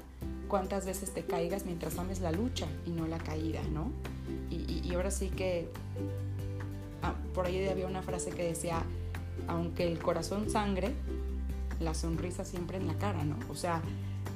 cuántas 0.48 0.86
veces 0.86 1.12
te 1.12 1.24
caigas 1.24 1.64
mientras 1.64 1.98
ames 1.98 2.20
la 2.20 2.32
lucha 2.32 2.66
y 2.86 2.90
no 2.90 3.06
la 3.06 3.18
caída, 3.18 3.60
¿no? 3.72 3.90
Y, 4.50 4.94
ahora 4.94 5.10
sí 5.10 5.28
que 5.28 5.68
ah, 7.02 7.14
por 7.34 7.46
ahí 7.46 7.66
había 7.66 7.86
una 7.86 8.02
frase 8.02 8.30
que 8.30 8.44
decía, 8.44 8.82
aunque 9.48 9.90
el 9.90 9.98
corazón 9.98 10.48
sangre, 10.48 10.92
la 11.80 11.94
sonrisa 11.94 12.44
siempre 12.44 12.76
en 12.78 12.86
la 12.86 12.94
cara, 12.94 13.24
¿no? 13.24 13.36
O 13.50 13.56
sea, 13.56 13.82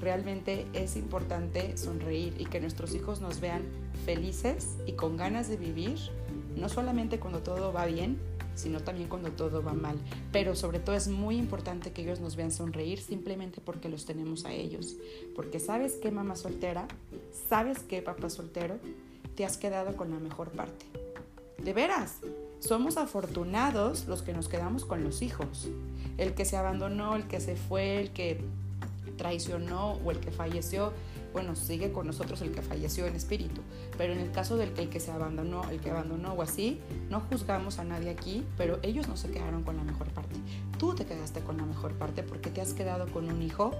realmente 0.03 0.67
es 0.73 0.97
importante 0.97 1.77
sonreír 1.77 2.35
y 2.39 2.47
que 2.47 2.61
nuestros 2.61 2.95
hijos 2.95 3.21
nos 3.21 3.41
vean 3.41 3.63
felices 4.05 4.77
y 4.87 4.93
con 4.93 5.17
ganas 5.17 5.49
de 5.49 5.57
vivir, 5.57 5.99
no 6.57 6.69
solamente 6.69 7.19
cuando 7.21 7.41
todo 7.41 7.73
va 7.73 7.87
bien, 7.87 8.19
sino 8.59 8.81
también 8.81 9.09
cuando 9.09 9.31
todo 9.31 9.63
va 9.63 9.73
mal. 9.73 9.97
Pero 10.33 10.55
sobre 10.55 10.81
todo 10.81 10.97
es 10.97 11.09
muy 11.09 11.37
importante 11.37 11.93
que 11.93 12.03
ellos 12.03 12.21
nos 12.21 12.37
vean 12.37 12.51
sonreír 12.51 13.01
simplemente 13.01 13.61
porque 13.61 13.89
los 13.89 14.05
tenemos 14.05 14.45
a 14.45 14.53
ellos. 14.53 14.97
Porque 15.35 15.61
sabes 15.61 15.95
que 15.95 16.11
mamá 16.11 16.37
soltera, 16.37 16.89
sabes 17.49 17.79
que 17.81 18.03
papá 18.03 18.31
soltero, 18.31 18.79
te 19.37 19.45
has 19.45 19.57
quedado 19.57 19.97
con 19.97 20.11
la 20.11 20.19
mejor 20.19 20.51
parte. 20.51 20.85
De 21.63 21.73
veras, 21.73 22.19
somos 22.61 22.97
afortunados 22.97 24.07
los 24.07 24.23
que 24.23 24.33
nos 24.33 24.49
quedamos 24.49 24.85
con 24.85 25.05
los 25.05 25.23
hijos. 25.23 25.69
El 26.17 26.35
que 26.35 26.45
se 26.45 26.57
abandonó, 26.57 27.15
el 27.15 27.29
que 27.29 27.41
se 27.41 27.57
fue, 27.57 28.01
el 28.01 28.11
que 28.11 28.41
traicionó 29.17 29.93
o 30.05 30.11
el 30.11 30.19
que 30.19 30.31
falleció, 30.31 30.93
bueno, 31.39 31.55
sigue 31.55 31.93
con 31.93 32.05
nosotros 32.05 32.43
el 32.43 32.51
que 32.51 32.63
falleció 32.63 33.07
en 33.07 33.15
espíritu, 33.15 33.61
pero 33.97 34.13
en 34.13 34.19
el 34.19 34.33
caso 34.33 34.57
del 34.57 34.73
que 34.73 34.83
el 34.83 34.89
que 34.89 34.99
se 34.99 35.13
abandonó, 35.13 35.63
el 35.71 35.79
que 35.79 35.89
abandonó 35.89 36.33
o 36.33 36.43
así, 36.43 36.81
no 37.11 37.21
juzgamos 37.21 37.79
a 37.79 37.85
nadie 37.85 38.11
aquí, 38.11 38.45
pero 38.57 38.81
ellos 38.83 39.07
no 39.07 39.17
se 39.17 39.31
quedaron 39.31 39.63
con 39.63 39.77
la 39.77 39.85
mejor 39.85 40.09
parte. 40.09 40.35
Tú 40.81 40.97
te 40.97 41.07
quedaste 41.07 41.43
con 41.43 41.57
la 41.57 41.65
mejor 41.65 41.93
parte 41.93 42.25
porque 42.25 42.51
te 42.51 42.61
has 42.61 42.73
quedado 42.73 43.07
con 43.13 43.31
un 43.31 43.41
hijo 43.41 43.71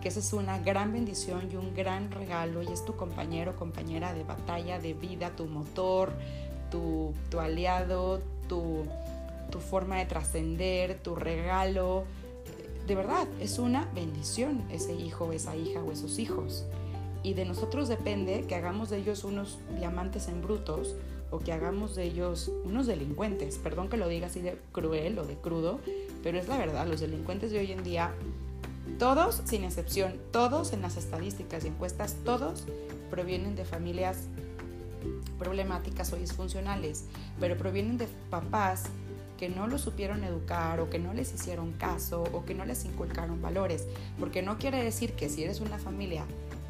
que 0.00 0.08
esa 0.08 0.20
es 0.20 0.32
una 0.32 0.60
gran 0.60 0.92
bendición 0.92 1.48
y 1.50 1.56
un 1.56 1.74
gran 1.74 2.12
regalo 2.12 2.62
y 2.62 2.68
es 2.68 2.84
tu 2.84 2.94
compañero, 2.94 3.56
compañera 3.56 4.14
de 4.14 4.22
batalla, 4.22 4.78
de 4.78 4.94
vida, 4.94 5.34
tu 5.34 5.46
motor, 5.46 6.12
tu, 6.70 7.12
tu 7.28 7.40
aliado, 7.40 8.22
tu, 8.48 8.84
tu 9.50 9.58
forma 9.58 9.96
de 9.96 10.06
trascender, 10.06 11.00
tu 11.02 11.16
regalo. 11.16 12.04
De 12.86 12.94
verdad, 12.94 13.26
es 13.40 13.58
una 13.58 13.90
bendición 13.96 14.62
ese 14.70 14.94
hijo, 14.94 15.32
esa 15.32 15.56
hija 15.56 15.82
o 15.82 15.90
esos 15.90 16.20
hijos. 16.20 16.64
Y 17.24 17.34
de 17.34 17.44
nosotros 17.44 17.88
depende 17.88 18.44
que 18.46 18.54
hagamos 18.54 18.90
de 18.90 18.98
ellos 18.98 19.24
unos 19.24 19.58
diamantes 19.76 20.28
en 20.28 20.42
brutos 20.42 20.94
o 21.30 21.40
que 21.40 21.52
hagamos 21.52 21.96
de 21.96 22.04
ellos 22.04 22.52
unos 22.64 22.86
delincuentes. 22.86 23.58
Perdón 23.58 23.88
que 23.88 23.96
lo 23.96 24.06
diga 24.06 24.28
así 24.28 24.40
de 24.40 24.56
cruel 24.70 25.18
o 25.18 25.24
de 25.24 25.34
crudo, 25.34 25.80
pero 26.22 26.38
es 26.38 26.46
la 26.46 26.58
verdad, 26.58 26.86
los 26.86 27.00
delincuentes 27.00 27.50
de 27.50 27.58
hoy 27.58 27.72
en 27.72 27.82
día 27.82 28.12
todos, 28.98 29.42
sin 29.46 29.64
excepción, 29.64 30.20
todos 30.30 30.72
en 30.72 30.82
las 30.82 30.96
estadísticas 30.96 31.64
y 31.64 31.68
encuestas, 31.68 32.16
todos 32.24 32.64
provienen 33.10 33.56
de 33.56 33.64
familias 33.64 34.28
problemáticas 35.38 36.12
o 36.12 36.16
disfuncionales, 36.16 37.06
pero 37.40 37.56
provienen 37.56 37.98
de 37.98 38.06
papás 38.30 38.84
que 39.38 39.48
no 39.48 39.66
los 39.66 39.80
supieron 39.80 40.22
educar 40.22 40.80
o 40.80 40.90
que 40.90 40.98
no 40.98 41.12
les 41.12 41.34
hicieron 41.34 41.72
caso 41.72 42.22
o 42.32 42.44
que 42.44 42.54
no 42.54 42.64
les 42.64 42.84
inculcaron 42.84 43.42
valores, 43.42 43.86
porque 44.20 44.42
no 44.42 44.58
quiere 44.58 44.82
decir 44.82 45.14
que 45.14 45.28
si 45.28 45.42
eres 45.42 45.60
una 45.60 45.78
familia 45.78 46.24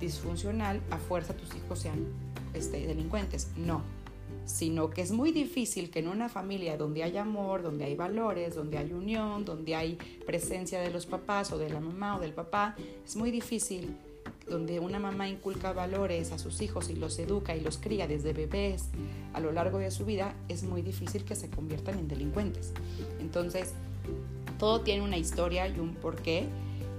disfuncional, 0.05 0.81
a 0.91 0.99
fuerza 0.99 1.35
tus 1.35 1.55
hijos 1.55 1.81
sean 1.81 2.07
este, 2.55 2.87
delincuentes, 2.87 3.49
no, 3.57 3.83
sino 4.45 4.91
que 4.91 5.03
es 5.03 5.11
muy 5.11 5.33
difícil 5.33 5.91
que 5.91 6.01
en 6.01 6.09
una 6.09 6.29
familia 6.29 6.77
donde 6.77 7.03
hay 7.03 7.17
amor, 7.17 7.63
donde 7.63 7.85
hay 7.85 7.97
valores, 7.97 8.55
donde 8.55 8.79
hay 8.79 8.93
unión, 8.93 9.45
donde 9.45 9.75
hay 9.75 9.99
presencia 10.27 10.81
de 10.81 10.91
los 10.91 11.07
papás 11.07 11.53
o 11.53 11.59
de 11.59 11.71
la 11.71 11.81
mamá 11.81 12.17
o 12.17 12.21
del 12.21 12.33
papá, 12.33 12.77
es 13.05 13.17
muy 13.17 13.31
difícil 13.31 13.97
donde 14.49 14.79
una 14.79 14.99
mamá 14.99 15.29
inculca 15.29 15.73
valores 15.73 16.33
a 16.33 16.39
sus 16.39 16.61
hijos 16.61 16.91
y 16.91 16.97
los 16.97 17.19
educa 17.19 17.57
y 17.57 17.61
los 17.61 17.79
cría 17.79 18.07
desde 18.07 18.33
bebés 18.33 18.89
a 19.33 19.41
lo 19.41 19.53
largo 19.53 19.79
de 19.79 19.91
su 19.91 20.05
vida, 20.05 20.35
es 20.49 20.63
muy 20.65 20.83
difícil 20.83 21.25
que 21.25 21.35
se 21.35 21.49
conviertan 21.49 21.99
en 21.99 22.09
delincuentes. 22.09 22.73
Entonces, 23.21 23.73
todo 24.59 24.83
tiene 24.83 25.03
una 25.03 25.17
historia 25.17 25.67
y 25.69 25.79
un 25.79 25.95
porqué, 25.95 26.47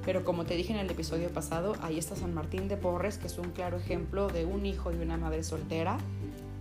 pero 0.06 0.24
como 0.24 0.46
te 0.46 0.56
dije 0.56 0.72
en 0.72 0.80
el 0.80 0.90
episodio 0.90 1.30
pasado, 1.30 1.76
ahí 1.82 1.98
está 1.98 2.16
San 2.16 2.34
Martín 2.34 2.68
de 2.68 2.78
Porres, 2.78 3.18
que 3.18 3.28
es 3.28 3.38
un 3.38 3.52
claro 3.52 3.78
ejemplo 3.78 4.28
de 4.28 4.46
un 4.46 4.66
hijo 4.66 4.94
y 4.94 4.98
una 4.98 5.18
madre 5.18 5.44
soltera 5.44 5.98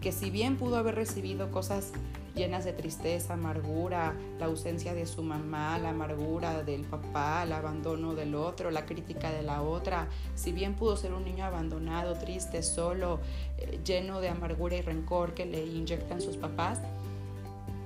que 0.04 0.12
si 0.12 0.28
bien 0.28 0.58
pudo 0.58 0.76
haber 0.76 0.96
recibido 0.96 1.50
cosas 1.50 1.92
llenas 2.34 2.66
de 2.66 2.74
tristeza, 2.74 3.32
amargura, 3.32 4.14
la 4.38 4.46
ausencia 4.46 4.92
de 4.92 5.06
su 5.06 5.22
mamá, 5.22 5.78
la 5.78 5.90
amargura 5.90 6.62
del 6.62 6.82
papá, 6.82 7.42
el 7.44 7.54
abandono 7.54 8.14
del 8.14 8.34
otro, 8.34 8.70
la 8.70 8.84
crítica 8.84 9.30
de 9.30 9.42
la 9.42 9.62
otra, 9.62 10.08
si 10.34 10.52
bien 10.52 10.74
pudo 10.74 10.98
ser 10.98 11.14
un 11.14 11.24
niño 11.24 11.46
abandonado, 11.46 12.18
triste, 12.18 12.62
solo, 12.62 13.20
eh, 13.56 13.80
lleno 13.82 14.20
de 14.20 14.28
amargura 14.28 14.76
y 14.76 14.82
rencor 14.82 15.32
que 15.32 15.46
le 15.46 15.64
inyectan 15.64 16.20
sus 16.20 16.36
papás, 16.36 16.80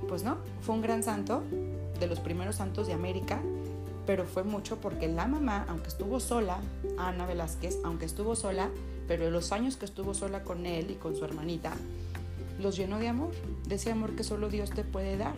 pues 0.09 0.25
no, 0.25 0.39
fue 0.61 0.75
un 0.75 0.83
gran 0.83 1.05
santo, 1.05 1.45
de 2.01 2.07
los 2.09 2.19
primeros 2.19 2.57
santos 2.57 2.89
de 2.89 2.95
América, 2.95 3.41
pero 4.09 4.25
fue 4.25 4.43
mucho 4.43 4.81
porque 4.81 5.07
la 5.07 5.27
mamá, 5.27 5.67
aunque 5.69 5.89
estuvo 5.89 6.19
sola, 6.19 6.57
Ana 6.97 7.27
Velázquez, 7.27 7.77
aunque 7.85 8.07
estuvo 8.07 8.37
sola, 8.37 8.71
pero 9.07 9.31
los 9.31 9.53
años 9.53 9.77
que 9.77 9.85
estuvo 9.85 10.15
sola 10.15 10.45
con 10.45 10.65
él 10.65 10.91
y 10.91 10.95
con 10.95 11.15
su 11.15 11.27
hermanita, 11.27 11.75
los 12.59 12.75
llenó 12.75 12.99
de 12.99 13.09
amor, 13.09 13.33
de 13.67 13.75
ese 13.75 13.93
amor 13.93 14.17
que 14.17 14.25
solo 14.25 14.49
Dios 14.49 14.71
te 14.71 14.83
puede 14.83 15.19
dar. 15.19 15.35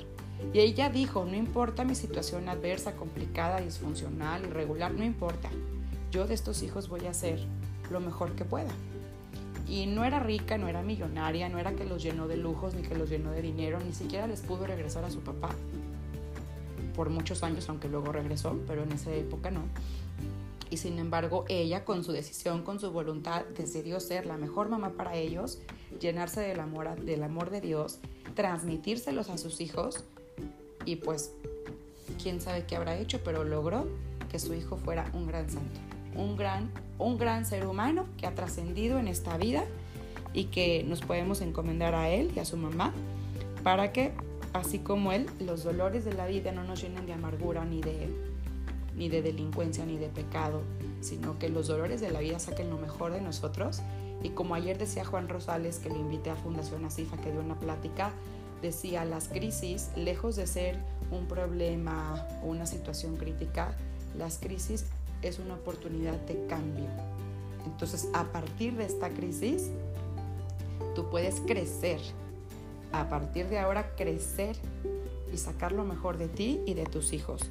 Y 0.52 0.60
ella 0.60 0.88
dijo, 0.88 1.24
no 1.24 1.34
importa 1.34 1.82
mi 1.82 1.96
situación 1.96 2.48
adversa, 2.48 2.94
complicada, 2.94 3.60
disfuncional, 3.60 4.44
irregular, 4.44 4.92
no 4.92 5.02
importa. 5.02 5.50
Yo 6.12 6.28
de 6.28 6.34
estos 6.34 6.62
hijos 6.62 6.88
voy 6.88 7.06
a 7.06 7.10
hacer 7.10 7.40
lo 7.90 7.98
mejor 7.98 8.36
que 8.36 8.44
pueda. 8.44 8.70
Y 9.66 9.86
no 9.86 10.04
era 10.04 10.20
rica, 10.20 10.58
no 10.58 10.68
era 10.68 10.82
millonaria, 10.82 11.48
no 11.48 11.58
era 11.58 11.72
que 11.72 11.84
los 11.84 12.04
llenó 12.04 12.28
de 12.28 12.36
lujos 12.36 12.74
ni 12.74 12.82
que 12.82 12.94
los 12.94 13.10
llenó 13.10 13.32
de 13.32 13.42
dinero, 13.42 13.80
ni 13.84 13.92
siquiera 13.92 14.28
les 14.28 14.42
pudo 14.42 14.64
regresar 14.64 15.02
a 15.02 15.10
su 15.10 15.18
papá. 15.18 15.56
Por 16.94 17.11
muchos 17.11 17.42
años, 17.42 17.68
aunque 17.68 17.88
luego 17.88 18.12
regresó, 18.12 18.59
pero 18.66 18.82
en 18.82 18.92
esa 18.92 19.12
época 19.12 19.50
no. 19.50 19.62
Y 20.70 20.76
sin 20.76 20.99
embargo, 20.99 21.44
ella 21.49 21.85
con 21.85 22.04
su 22.04 22.12
decisión, 22.12 22.62
con 22.62 22.78
su 22.78 22.92
voluntad, 22.92 23.44
decidió 23.56 23.99
ser 23.99 24.26
la 24.26 24.37
mejor 24.37 24.68
mamá 24.68 24.90
para 24.90 25.16
ellos 25.16 25.59
llenarse 26.00 26.40
del 26.40 26.61
amor, 26.61 27.00
del 27.00 27.23
amor 27.25 27.50
de 27.50 27.61
Dios, 27.61 27.99
transmitírselos 28.35 29.30
a 29.30 29.38
sus 29.38 29.61
hijos 29.61 30.04
y 30.85 30.97
pues 30.97 31.32
quién 32.23 32.40
sabe 32.40 32.64
qué 32.66 32.76
habrá 32.76 32.97
hecho, 32.97 33.20
pero 33.25 33.44
logró 33.44 33.87
que 34.30 34.38
su 34.38 34.54
hijo 34.54 34.76
fuera 34.76 35.11
un 35.12 35.26
gran 35.26 35.50
santo, 35.50 35.80
un 36.14 36.37
gran, 36.37 36.70
un 36.99 37.18
gran 37.18 37.44
ser 37.44 37.66
humano 37.66 38.06
que 38.16 38.26
ha 38.26 38.35
trascendido 38.35 38.99
en 38.99 39.09
esta 39.09 39.37
vida 39.37 39.64
y 40.32 40.44
que 40.44 40.85
nos 40.85 41.00
podemos 41.00 41.40
encomendar 41.40 41.94
a 41.94 42.09
él 42.11 42.30
y 42.35 42.38
a 42.38 42.44
su 42.44 42.56
mamá 42.56 42.94
para 43.64 43.92
que, 43.92 44.12
así 44.52 44.78
como 44.78 45.12
él, 45.12 45.26
los 45.40 45.64
dolores 45.64 46.04
de 46.04 46.12
la 46.14 46.26
vida 46.26 46.52
no 46.52 46.64
nos 46.64 46.83
llenen 46.83 47.07
de 47.07 47.12
amargura 47.12 47.64
ni 47.64 47.80
de, 47.80 48.09
ni 48.97 49.09
de 49.09 49.23
delincuencia 49.23 49.85
ni 49.87 49.97
de 49.97 50.09
pecado, 50.09 50.62
sino 51.00 51.38
que 51.38 51.49
los 51.49 51.69
dolores 51.69 52.00
de 52.00 52.11
la 52.11 52.21
vida 52.21 52.38
saquen 52.38 52.71
lo 52.71 52.76
mejor 52.76 53.12
de 53.12 53.21
nosotros 53.21 53.83
y 54.23 54.30
como 54.30 54.54
ayer 54.54 54.76
decía 54.78 55.04
Juan 55.04 55.28
Rosales, 55.28 55.78
que 55.78 55.88
le 55.88 55.99
invité 55.99 56.30
a 56.30 56.37
Fundación 56.37 56.85
Asifa, 56.85 57.16
que 57.16 57.33
dio 57.33 57.40
una 57.40 57.59
plática, 57.59 58.12
decía, 58.61 59.04
las 59.04 59.28
crisis, 59.28 59.90
lejos 59.97 60.37
de 60.37 60.47
ser 60.47 60.78
un 61.11 61.26
problema 61.26 62.26
o 62.42 62.49
una 62.49 62.66
situación 62.66 63.16
crítica, 63.16 63.75
las 64.19 64.38
crisis 64.38 64.85
es 65.23 65.38
una 65.38 65.54
oportunidad 65.54 66.19
de 66.21 66.47
cambio. 66.47 66.87
Entonces, 67.64 68.09
a 68.12 68.25
partir 68.25 68.75
de 68.76 68.85
esta 68.85 69.09
crisis, 69.11 69.71
tú 70.95 71.09
puedes 71.11 71.40
crecer. 71.40 72.00
A 72.92 73.09
partir 73.09 73.49
de 73.49 73.59
ahora, 73.59 73.94
crecer 73.97 74.56
y 75.32 75.37
sacar 75.37 75.73
lo 75.73 75.85
mejor 75.85 76.18
de 76.18 76.28
ti 76.28 76.61
y 76.66 76.75
de 76.75 76.85
tus 76.85 77.12
hijos. 77.12 77.42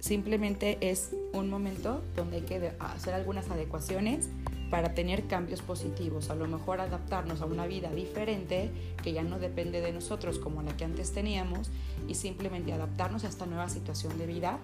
Simplemente 0.00 0.78
es 0.80 1.14
un 1.32 1.48
momento 1.48 2.02
donde 2.16 2.38
hay 2.38 2.42
que 2.42 2.72
hacer 2.80 3.14
algunas 3.14 3.48
adecuaciones 3.50 4.28
para 4.68 4.94
tener 4.94 5.26
cambios 5.26 5.62
positivos, 5.62 6.30
a 6.30 6.34
lo 6.34 6.48
mejor 6.48 6.80
adaptarnos 6.80 7.40
a 7.40 7.46
una 7.46 7.66
vida 7.66 7.90
diferente 7.90 8.72
que 9.02 9.12
ya 9.12 9.22
no 9.22 9.38
depende 9.38 9.80
de 9.80 9.92
nosotros 9.92 10.38
como 10.38 10.62
la 10.62 10.76
que 10.76 10.84
antes 10.84 11.12
teníamos 11.12 11.70
y 12.08 12.14
simplemente 12.14 12.72
adaptarnos 12.72 13.24
a 13.24 13.28
esta 13.28 13.46
nueva 13.46 13.68
situación 13.68 14.18
de 14.18 14.26
vida, 14.26 14.58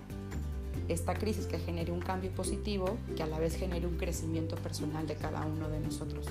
esta 0.89 1.15
crisis 1.15 1.47
que 1.47 1.59
genere 1.59 1.93
un 1.93 2.01
cambio 2.01 2.31
positivo 2.33 2.97
que 3.17 3.23
a 3.23 3.27
la 3.27 3.39
vez 3.39 3.55
genere 3.55 3.87
un 3.87 3.97
crecimiento 3.97 4.57
personal 4.57 5.07
de 5.07 5.15
cada 5.15 5.45
uno 5.45 5.69
de 5.69 5.79
nosotros. 5.79 6.27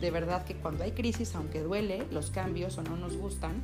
De 0.00 0.10
verdad 0.10 0.44
que 0.44 0.54
cuando 0.54 0.84
hay 0.84 0.92
crisis, 0.92 1.34
aunque 1.34 1.62
duele, 1.62 2.06
los 2.10 2.30
cambios 2.30 2.76
o 2.78 2.82
no 2.82 2.96
nos 2.96 3.16
gustan, 3.16 3.62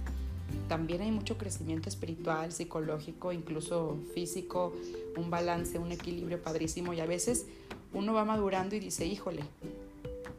también 0.69 1.03
hay 1.03 1.11
mucho 1.11 1.37
crecimiento 1.37 1.89
espiritual, 1.89 2.53
psicológico, 2.53 3.33
incluso 3.33 3.99
físico, 4.15 4.73
un 5.17 5.31
balance, 5.31 5.79
un 5.79 5.93
equilibrio 5.93 6.43
padrísimo 6.43 6.93
y 6.93 7.01
a 7.01 7.07
veces 7.07 7.47
uno 7.93 8.15
va 8.15 8.25
madurando 8.25 8.75
y 8.75 8.81
dice, 8.81 9.07
híjole, 9.07 9.43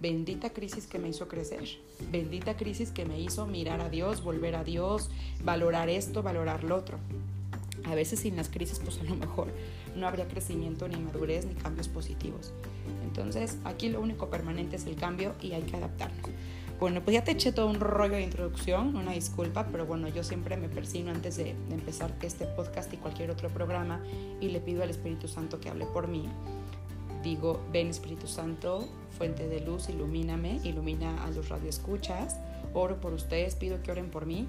bendita 0.02 0.52
crisis 0.52 0.88
que 0.88 1.00
me 1.00 1.10
hizo 1.10 1.28
crecer, 1.28 1.64
bendita 2.12 2.58
crisis 2.58 2.92
que 2.92 3.06
me 3.06 3.20
hizo 3.20 3.46
mirar 3.46 3.82
a 3.82 3.90
Dios, 3.90 4.24
volver 4.24 4.56
a 4.56 4.64
Dios, 4.64 5.10
valorar 5.44 5.90
esto, 5.90 6.24
valorar 6.24 6.64
lo 6.64 6.76
otro. 6.76 6.98
A 7.86 7.96
veces 7.96 8.20
sin 8.20 8.36
las 8.36 8.50
crisis, 8.50 8.80
pues 8.80 9.00
a 9.00 9.04
lo 9.04 9.16
mejor 9.16 9.48
no 9.96 10.08
habría 10.08 10.28
crecimiento, 10.28 10.88
ni 10.88 10.98
madurez, 10.98 11.46
ni 11.46 11.54
cambios 11.56 11.88
positivos. 11.88 12.54
Entonces, 13.04 13.58
aquí 13.64 13.90
lo 13.90 14.02
único 14.02 14.30
permanente 14.30 14.76
es 14.76 14.86
el 14.86 14.96
cambio 14.96 15.34
y 15.42 15.54
hay 15.54 15.64
que 15.64 15.78
adaptarnos. 15.78 16.30
Bueno, 16.80 17.02
pues 17.02 17.14
ya 17.14 17.24
te 17.24 17.32
eché 17.32 17.52
todo 17.52 17.68
un 17.68 17.80
rollo 17.80 18.16
de 18.16 18.24
introducción, 18.24 18.96
una 18.96 19.12
disculpa, 19.12 19.68
pero 19.72 19.86
bueno, 19.86 20.10
yo 20.10 20.24
siempre 20.24 20.58
me 20.58 20.68
persino 20.68 21.12
antes 21.12 21.38
de, 21.38 21.56
empezar 21.72 22.14
este 22.22 22.46
podcast 22.46 22.94
y 22.94 22.98
cualquier 22.98 23.32
otro 23.32 23.50
programa 23.50 24.02
y 24.42 24.50
le 24.50 24.60
pido 24.60 24.84
al 24.84 24.90
Espíritu 24.90 25.28
Santo 25.28 25.60
que 25.60 25.70
hable 25.70 25.86
por 25.86 26.08
mí 26.08 26.28
digo, 27.24 27.62
ven 27.72 27.88
Espíritu 27.88 28.28
Santo, 28.28 28.88
fuente 29.18 29.48
de 29.48 29.62
luz, 29.62 29.90
ilumíname, 29.90 30.60
ilumina 30.64 31.24
a 31.24 31.32
los 31.32 31.50
radioescuchas, 31.50 32.38
oro 32.74 33.00
por 33.00 33.14
ustedes, 33.14 33.56
pido 33.56 33.82
que 33.82 33.92
oren 33.92 34.10
por 34.10 34.26
mí. 34.26 34.48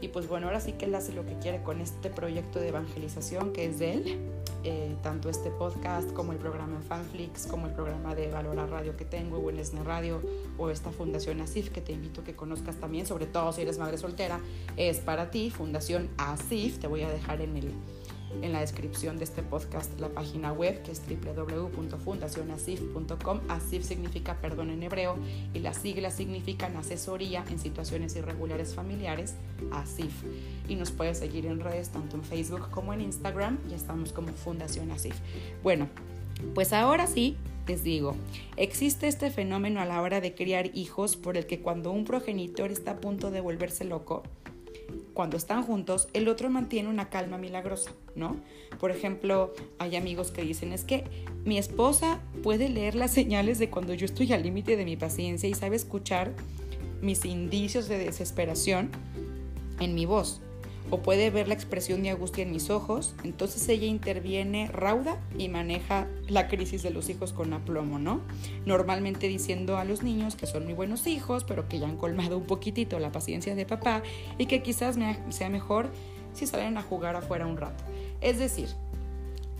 Y 0.00 0.08
pues 0.08 0.28
bueno, 0.28 0.46
ahora 0.46 0.60
sí 0.60 0.72
que 0.72 0.86
él 0.86 0.94
hace 0.94 1.12
lo 1.12 1.24
que 1.24 1.38
quiere 1.38 1.62
con 1.62 1.80
este 1.80 2.10
proyecto 2.10 2.58
de 2.58 2.68
evangelización 2.68 3.52
que 3.52 3.66
es 3.66 3.78
de 3.78 3.92
él, 3.94 4.18
eh, 4.64 4.96
tanto 5.02 5.28
este 5.28 5.50
podcast 5.50 6.10
como 6.12 6.32
el 6.32 6.38
programa 6.38 6.76
en 6.76 6.82
Fanflix, 6.82 7.46
como 7.46 7.66
el 7.66 7.72
programa 7.72 8.14
de 8.14 8.30
Valora 8.30 8.66
Radio 8.66 8.96
que 8.96 9.04
tengo, 9.04 9.38
o 9.38 9.50
en 9.50 9.84
Radio, 9.84 10.22
o 10.58 10.70
esta 10.70 10.90
Fundación 10.90 11.40
ASIF 11.40 11.70
que 11.70 11.80
te 11.80 11.92
invito 11.92 12.22
a 12.22 12.24
que 12.24 12.34
conozcas 12.34 12.76
también, 12.76 13.06
sobre 13.06 13.26
todo 13.26 13.52
si 13.52 13.62
eres 13.62 13.78
madre 13.78 13.98
soltera, 13.98 14.40
es 14.76 14.98
para 14.98 15.30
ti, 15.30 15.50
Fundación 15.50 16.08
ASIF, 16.16 16.78
te 16.78 16.86
voy 16.86 17.02
a 17.02 17.10
dejar 17.10 17.40
en 17.40 17.56
el, 17.56 17.72
en 18.42 18.52
la 18.52 18.60
descripción 18.60 19.18
de 19.18 19.24
este 19.24 19.42
podcast 19.42 19.98
la 20.00 20.08
página 20.08 20.52
web 20.52 20.82
que 20.82 20.92
es 20.92 21.02
www.fundacionasif.com. 21.06 23.40
Asif 23.48 23.84
significa 23.84 24.40
perdón 24.40 24.70
en 24.70 24.82
hebreo 24.82 25.16
y 25.52 25.58
las 25.60 25.76
siglas 25.78 26.14
significan 26.14 26.76
asesoría 26.76 27.44
en 27.50 27.58
situaciones 27.58 28.16
irregulares 28.16 28.74
familiares, 28.74 29.34
Asif. 29.72 30.24
Y 30.68 30.76
nos 30.76 30.90
puedes 30.90 31.18
seguir 31.18 31.46
en 31.46 31.60
redes 31.60 31.90
tanto 31.90 32.16
en 32.16 32.24
Facebook 32.24 32.70
como 32.70 32.92
en 32.92 33.00
Instagram 33.00 33.58
y 33.70 33.74
estamos 33.74 34.12
como 34.12 34.28
Fundación 34.28 34.90
Asif. 34.90 35.14
Bueno, 35.62 35.88
pues 36.54 36.72
ahora 36.72 37.06
sí, 37.06 37.36
les 37.66 37.82
digo, 37.82 38.14
existe 38.56 39.08
este 39.08 39.30
fenómeno 39.30 39.80
a 39.80 39.86
la 39.86 40.02
hora 40.02 40.20
de 40.20 40.34
criar 40.34 40.76
hijos 40.76 41.16
por 41.16 41.36
el 41.36 41.46
que 41.46 41.60
cuando 41.60 41.92
un 41.92 42.04
progenitor 42.04 42.70
está 42.70 42.92
a 42.92 42.96
punto 42.96 43.30
de 43.30 43.40
volverse 43.40 43.84
loco, 43.84 44.22
cuando 45.14 45.36
están 45.36 45.62
juntos, 45.62 46.08
el 46.12 46.28
otro 46.28 46.50
mantiene 46.50 46.88
una 46.88 47.08
calma 47.08 47.38
milagrosa, 47.38 47.92
¿no? 48.16 48.36
Por 48.78 48.90
ejemplo, 48.90 49.54
hay 49.78 49.96
amigos 49.96 50.32
que 50.32 50.42
dicen, 50.42 50.72
es 50.72 50.84
que 50.84 51.04
mi 51.44 51.56
esposa 51.56 52.20
puede 52.42 52.68
leer 52.68 52.96
las 52.96 53.12
señales 53.12 53.58
de 53.58 53.70
cuando 53.70 53.94
yo 53.94 54.04
estoy 54.04 54.32
al 54.32 54.42
límite 54.42 54.76
de 54.76 54.84
mi 54.84 54.96
paciencia 54.96 55.48
y 55.48 55.54
sabe 55.54 55.76
escuchar 55.76 56.34
mis 57.00 57.24
indicios 57.24 57.88
de 57.88 57.98
desesperación 57.98 58.90
en 59.78 59.94
mi 59.94 60.04
voz 60.04 60.40
o 60.90 60.98
puede 60.98 61.30
ver 61.30 61.48
la 61.48 61.54
expresión 61.54 62.02
de 62.02 62.10
angustia 62.10 62.42
en 62.42 62.52
mis 62.52 62.70
ojos, 62.70 63.14
entonces 63.24 63.68
ella 63.68 63.86
interviene 63.86 64.68
rauda 64.68 65.20
y 65.38 65.48
maneja 65.48 66.06
la 66.28 66.48
crisis 66.48 66.82
de 66.82 66.90
los 66.90 67.08
hijos 67.08 67.32
con 67.32 67.52
aplomo, 67.52 67.98
¿no? 67.98 68.20
Normalmente 68.66 69.28
diciendo 69.28 69.76
a 69.76 69.84
los 69.84 70.02
niños 70.02 70.36
que 70.36 70.46
son 70.46 70.64
muy 70.64 70.74
buenos 70.74 71.06
hijos, 71.06 71.44
pero 71.44 71.68
que 71.68 71.78
ya 71.78 71.88
han 71.88 71.96
colmado 71.96 72.36
un 72.36 72.44
poquitito 72.44 72.98
la 72.98 73.12
paciencia 73.12 73.54
de 73.54 73.66
papá 73.66 74.02
y 74.38 74.46
que 74.46 74.62
quizás 74.62 74.98
sea 75.30 75.48
mejor 75.48 75.90
si 76.32 76.46
salen 76.46 76.76
a 76.76 76.82
jugar 76.82 77.16
afuera 77.16 77.46
un 77.46 77.56
rato. 77.56 77.84
Es 78.20 78.38
decir, 78.38 78.68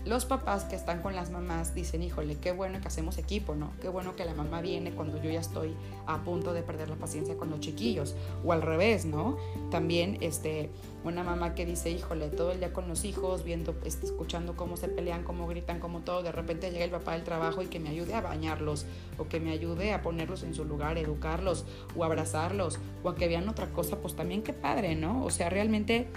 los 0.05 0.25
papás 0.25 0.65
que 0.65 0.75
están 0.75 1.01
con 1.01 1.15
las 1.15 1.31
mamás 1.31 1.73
dicen, 1.73 2.03
híjole, 2.03 2.37
qué 2.37 2.51
bueno 2.51 2.79
que 2.79 2.87
hacemos 2.87 3.17
equipo, 3.17 3.55
¿no? 3.55 3.71
Qué 3.81 3.89
bueno 3.89 4.15
que 4.15 4.23
la 4.23 4.35
mamá 4.35 4.61
viene 4.61 4.91
cuando 4.91 5.21
yo 5.21 5.31
ya 5.31 5.39
estoy 5.39 5.75
a 6.05 6.23
punto 6.23 6.53
de 6.53 6.61
perder 6.61 6.89
la 6.89 6.95
paciencia 6.95 7.35
con 7.37 7.49
los 7.49 7.59
chiquillos. 7.59 8.15
O 8.45 8.53
al 8.53 8.61
revés, 8.61 9.05
¿no? 9.05 9.37
También 9.71 10.19
este, 10.21 10.69
una 11.03 11.23
mamá 11.23 11.55
que 11.55 11.65
dice, 11.65 11.89
híjole, 11.89 12.29
todo 12.29 12.51
el 12.51 12.59
día 12.59 12.71
con 12.71 12.87
los 12.87 13.03
hijos, 13.03 13.43
viendo, 13.43 13.73
este, 13.83 14.05
escuchando 14.05 14.55
cómo 14.55 14.77
se 14.77 14.89
pelean, 14.89 15.23
cómo 15.23 15.47
gritan, 15.47 15.79
cómo 15.79 16.01
todo, 16.01 16.21
de 16.21 16.31
repente 16.31 16.69
llega 16.69 16.85
el 16.85 16.91
papá 16.91 17.13
del 17.13 17.23
trabajo 17.23 17.63
y 17.63 17.65
que 17.65 17.79
me 17.79 17.89
ayude 17.89 18.13
a 18.13 18.21
bañarlos, 18.21 18.85
o 19.17 19.27
que 19.27 19.39
me 19.39 19.51
ayude 19.51 19.91
a 19.91 20.03
ponerlos 20.03 20.43
en 20.43 20.53
su 20.53 20.65
lugar, 20.65 20.99
educarlos, 20.99 21.65
o 21.97 22.03
abrazarlos, 22.03 22.77
o 23.01 23.09
a 23.09 23.15
que 23.15 23.27
vean 23.27 23.49
otra 23.49 23.71
cosa, 23.71 23.97
pues 23.97 24.15
también 24.15 24.43
qué 24.43 24.53
padre, 24.53 24.95
¿no? 24.95 25.25
O 25.25 25.31
sea, 25.31 25.49
realmente 25.49 26.07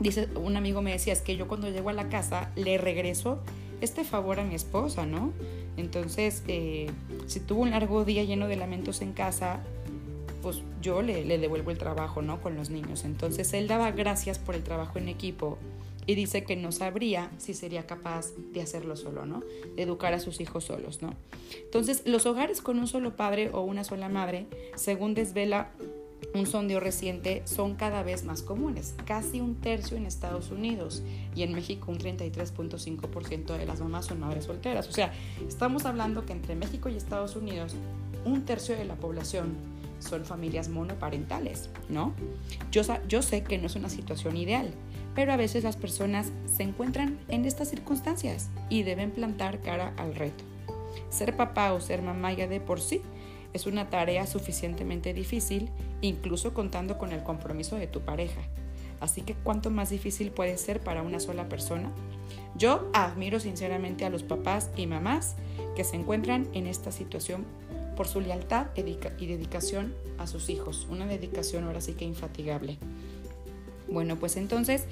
dice, 0.00 0.28
un 0.34 0.56
amigo 0.56 0.82
me 0.82 0.92
decía, 0.92 1.12
es 1.12 1.20
que 1.20 1.36
yo 1.36 1.48
cuando 1.48 1.68
llego 1.68 1.90
a 1.90 1.92
la 1.92 2.08
casa 2.08 2.50
le 2.56 2.78
regreso 2.78 3.40
este 3.80 4.04
favor 4.04 4.40
a 4.40 4.44
mi 4.44 4.54
esposa, 4.54 5.06
¿no? 5.06 5.32
Entonces, 5.76 6.42
eh, 6.48 6.90
si 7.26 7.40
tuvo 7.40 7.62
un 7.62 7.70
largo 7.70 8.04
día 8.04 8.24
lleno 8.24 8.46
de 8.46 8.56
lamentos 8.56 9.00
en 9.02 9.12
casa, 9.12 9.60
pues 10.42 10.62
yo 10.80 11.02
le, 11.02 11.24
le, 11.24 11.38
devuelvo 11.38 11.70
el 11.70 11.78
trabajo, 11.78 12.22
¿no? 12.22 12.40
Con 12.40 12.56
los 12.56 12.70
niños. 12.70 13.04
Entonces, 13.04 13.52
él 13.54 13.68
daba 13.68 13.90
gracias 13.92 14.38
por 14.38 14.54
el 14.54 14.62
trabajo 14.62 14.98
en 14.98 15.08
equipo 15.08 15.58
y 16.06 16.14
dice 16.14 16.44
que 16.44 16.56
no 16.56 16.72
sabría 16.72 17.30
si 17.38 17.54
sería 17.54 17.86
capaz 17.86 18.32
de 18.52 18.60
hacerlo 18.60 18.96
solo, 18.96 19.24
¿no? 19.24 19.42
De 19.76 19.82
educar 19.82 20.14
a 20.14 20.20
sus 20.20 20.40
hijos 20.40 20.64
solos, 20.64 21.02
¿no? 21.02 21.14
Entonces, 21.64 22.02
los 22.06 22.26
hogares 22.26 22.60
con 22.60 22.78
un 22.78 22.86
solo 22.86 23.16
padre 23.16 23.50
o 23.52 23.60
una 23.62 23.84
sola 23.84 24.08
madre, 24.08 24.46
según 24.74 25.14
desvela 25.14 25.70
un 26.34 26.46
sondeo 26.46 26.80
reciente 26.80 27.42
son 27.44 27.74
cada 27.74 28.02
vez 28.02 28.24
más 28.24 28.42
comunes, 28.42 28.94
casi 29.04 29.40
un 29.40 29.56
tercio 29.56 29.96
en 29.96 30.06
Estados 30.06 30.50
Unidos 30.50 31.02
y 31.34 31.42
en 31.42 31.52
México 31.52 31.90
un 31.90 31.98
33.5% 31.98 33.56
de 33.56 33.66
las 33.66 33.80
mamás 33.80 34.06
son 34.06 34.20
madres 34.20 34.44
solteras. 34.44 34.88
O 34.88 34.92
sea, 34.92 35.12
estamos 35.46 35.84
hablando 35.84 36.24
que 36.24 36.32
entre 36.32 36.54
México 36.54 36.88
y 36.88 36.96
Estados 36.96 37.36
Unidos 37.36 37.74
un 38.24 38.44
tercio 38.44 38.76
de 38.76 38.84
la 38.84 38.94
población 38.94 39.54
son 39.98 40.24
familias 40.24 40.68
monoparentales, 40.68 41.70
¿no? 41.88 42.12
Yo, 42.70 42.82
yo 43.08 43.22
sé 43.22 43.44
que 43.44 43.58
no 43.58 43.66
es 43.66 43.76
una 43.76 43.88
situación 43.88 44.36
ideal, 44.36 44.70
pero 45.14 45.32
a 45.32 45.36
veces 45.36 45.64
las 45.64 45.76
personas 45.76 46.32
se 46.46 46.62
encuentran 46.62 47.18
en 47.28 47.44
estas 47.44 47.68
circunstancias 47.68 48.50
y 48.68 48.82
deben 48.82 49.10
plantar 49.10 49.60
cara 49.60 49.92
al 49.96 50.14
reto. 50.14 50.44
Ser 51.10 51.36
papá 51.36 51.72
o 51.72 51.80
ser 51.80 52.02
mamá 52.02 52.32
ya 52.32 52.48
de 52.48 52.60
por 52.60 52.80
sí 52.80 53.02
es 53.52 53.66
una 53.66 53.90
tarea 53.90 54.26
suficientemente 54.26 55.12
difícil, 55.14 55.70
incluso 56.00 56.54
contando 56.54 56.98
con 56.98 57.12
el 57.12 57.22
compromiso 57.22 57.76
de 57.76 57.86
tu 57.86 58.00
pareja. 58.00 58.40
Así 59.00 59.22
que 59.22 59.34
¿cuánto 59.34 59.70
más 59.70 59.90
difícil 59.90 60.30
puede 60.30 60.56
ser 60.56 60.80
para 60.80 61.02
una 61.02 61.20
sola 61.20 61.48
persona? 61.48 61.90
Yo 62.56 62.88
admiro 62.92 63.40
sinceramente 63.40 64.04
a 64.04 64.10
los 64.10 64.22
papás 64.22 64.70
y 64.76 64.86
mamás 64.86 65.34
que 65.74 65.84
se 65.84 65.96
encuentran 65.96 66.48
en 66.52 66.66
esta 66.66 66.92
situación 66.92 67.44
por 67.96 68.06
su 68.06 68.20
lealtad 68.20 68.68
y 68.76 69.26
dedicación 69.26 69.94
a 70.18 70.26
sus 70.26 70.48
hijos. 70.48 70.86
Una 70.88 71.06
dedicación 71.06 71.64
ahora 71.64 71.80
sí 71.80 71.94
que 71.94 72.04
infatigable. 72.04 72.78
Bueno, 73.88 74.16
pues 74.18 74.36
entonces 74.36 74.84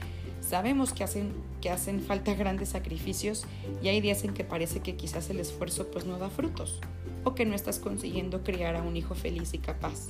sabemos 0.46 0.92
que 0.92 1.04
hacen, 1.04 1.32
que 1.60 1.70
hacen 1.70 2.00
falta 2.00 2.34
grandes 2.34 2.70
sacrificios 2.70 3.44
y 3.82 3.88
hay 3.88 4.00
días 4.00 4.24
en 4.24 4.34
que 4.34 4.44
parece 4.44 4.80
que 4.80 4.96
quizás 4.96 5.30
el 5.30 5.38
esfuerzo 5.38 5.86
pues 5.90 6.04
no 6.04 6.18
da 6.18 6.28
frutos 6.30 6.80
o 7.24 7.34
que 7.34 7.44
no 7.44 7.54
estás 7.54 7.78
consiguiendo 7.78 8.42
criar 8.42 8.76
a 8.76 8.82
un 8.82 8.96
hijo 8.96 9.14
feliz 9.14 9.54
y 9.54 9.58
capaz. 9.58 10.08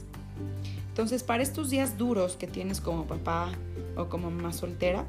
Entonces, 0.88 1.22
para 1.22 1.42
estos 1.42 1.70
días 1.70 1.96
duros 1.96 2.36
que 2.36 2.46
tienes 2.46 2.80
como 2.80 3.06
papá 3.06 3.50
o 3.96 4.08
como 4.08 4.30
mamá 4.30 4.52
soltera, 4.52 5.06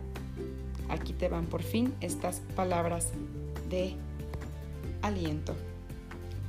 aquí 0.89 1.13
te 1.13 1.27
van 1.27 1.45
por 1.45 1.63
fin 1.63 1.93
estas 2.01 2.41
palabras 2.55 3.09
de 3.69 3.95
aliento. 5.01 5.55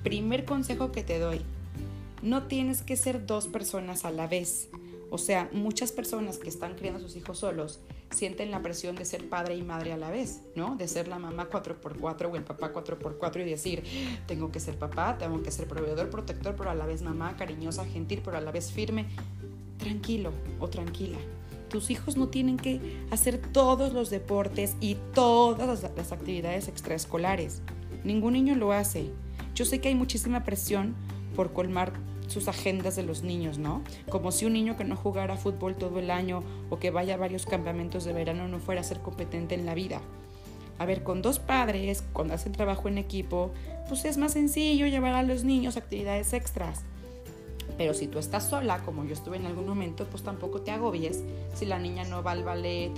Primer 0.02 0.44
consejo 0.44 0.92
que 0.92 1.02
te 1.02 1.18
doy, 1.18 1.40
no 2.22 2.44
tienes 2.44 2.82
que 2.82 2.96
ser 2.96 3.26
dos 3.26 3.46
personas 3.46 4.04
a 4.04 4.10
la 4.10 4.26
vez. 4.26 4.68
O 5.10 5.18
sea, 5.18 5.48
muchas 5.52 5.92
personas 5.92 6.38
que 6.38 6.48
están 6.48 6.74
criando 6.74 6.98
a 6.98 7.02
sus 7.02 7.16
hijos 7.16 7.38
solos 7.38 7.80
sienten 8.12 8.50
la 8.50 8.62
presión 8.62 8.96
de 8.96 9.04
ser 9.04 9.28
padre 9.28 9.56
y 9.56 9.62
madre 9.62 9.92
a 9.92 9.96
la 9.96 10.10
vez, 10.10 10.42
¿no? 10.54 10.76
De 10.76 10.88
ser 10.88 11.08
la 11.08 11.18
mamá 11.18 11.48
4x4 11.50 12.30
o 12.30 12.36
el 12.36 12.44
papá 12.44 12.72
4x4 12.72 13.40
y 13.40 13.44
decir, 13.44 13.84
tengo 14.26 14.50
que 14.52 14.60
ser 14.60 14.78
papá, 14.78 15.18
tengo 15.18 15.42
que 15.42 15.50
ser 15.50 15.66
proveedor, 15.66 16.10
protector, 16.10 16.54
pero 16.56 16.70
a 16.70 16.74
la 16.74 16.86
vez 16.86 17.02
mamá, 17.02 17.36
cariñosa, 17.36 17.84
gentil, 17.84 18.22
pero 18.24 18.36
a 18.36 18.40
la 18.40 18.52
vez 18.52 18.72
firme. 18.72 19.06
Tranquilo 19.78 20.32
o 20.60 20.68
tranquila. 20.68 21.18
Tus 21.68 21.90
hijos 21.90 22.16
no 22.16 22.28
tienen 22.28 22.58
que 22.58 22.80
hacer 23.10 23.38
todos 23.38 23.92
los 23.92 24.10
deportes 24.10 24.76
y 24.80 24.96
todas 25.14 25.82
las 25.96 26.12
actividades 26.12 26.68
extraescolares. 26.68 27.62
Ningún 28.04 28.34
niño 28.34 28.54
lo 28.54 28.72
hace. 28.72 29.10
Yo 29.54 29.64
sé 29.64 29.80
que 29.80 29.88
hay 29.88 29.94
muchísima 29.94 30.44
presión 30.44 30.94
por 31.34 31.52
colmar 31.52 31.92
sus 32.32 32.48
agendas 32.48 32.96
de 32.96 33.02
los 33.02 33.22
niños, 33.22 33.58
¿no? 33.58 33.82
Como 34.08 34.32
si 34.32 34.46
un 34.46 34.54
niño 34.54 34.76
que 34.76 34.84
no 34.84 34.96
jugara 34.96 35.36
fútbol 35.36 35.76
todo 35.76 35.98
el 35.98 36.10
año 36.10 36.42
o 36.70 36.78
que 36.78 36.90
vaya 36.90 37.14
a 37.14 37.18
varios 37.18 37.46
campamentos 37.46 38.04
de 38.04 38.12
verano 38.12 38.48
no 38.48 38.58
fuera 38.58 38.80
a 38.80 38.84
ser 38.84 39.00
competente 39.00 39.54
en 39.54 39.66
la 39.66 39.74
vida. 39.74 40.00
A 40.78 40.86
ver, 40.86 41.02
con 41.02 41.22
dos 41.22 41.38
padres, 41.38 42.02
cuando 42.12 42.34
hacen 42.34 42.52
trabajo 42.52 42.88
en 42.88 42.98
equipo, 42.98 43.52
pues 43.88 44.04
es 44.04 44.16
más 44.16 44.32
sencillo 44.32 44.86
llevar 44.86 45.14
a 45.14 45.22
los 45.22 45.44
niños 45.44 45.76
actividades 45.76 46.32
extras. 46.32 46.82
Pero 47.78 47.94
si 47.94 48.06
tú 48.06 48.18
estás 48.18 48.48
sola, 48.48 48.78
como 48.84 49.04
yo 49.04 49.12
estuve 49.12 49.36
en 49.36 49.46
algún 49.46 49.66
momento, 49.66 50.06
pues 50.06 50.22
tampoco 50.22 50.60
te 50.62 50.70
agobies 50.70 51.22
si 51.54 51.66
la 51.66 51.78
niña 51.78 52.04
no 52.04 52.22
va 52.22 52.32
al 52.32 52.44
ballet 52.44 52.92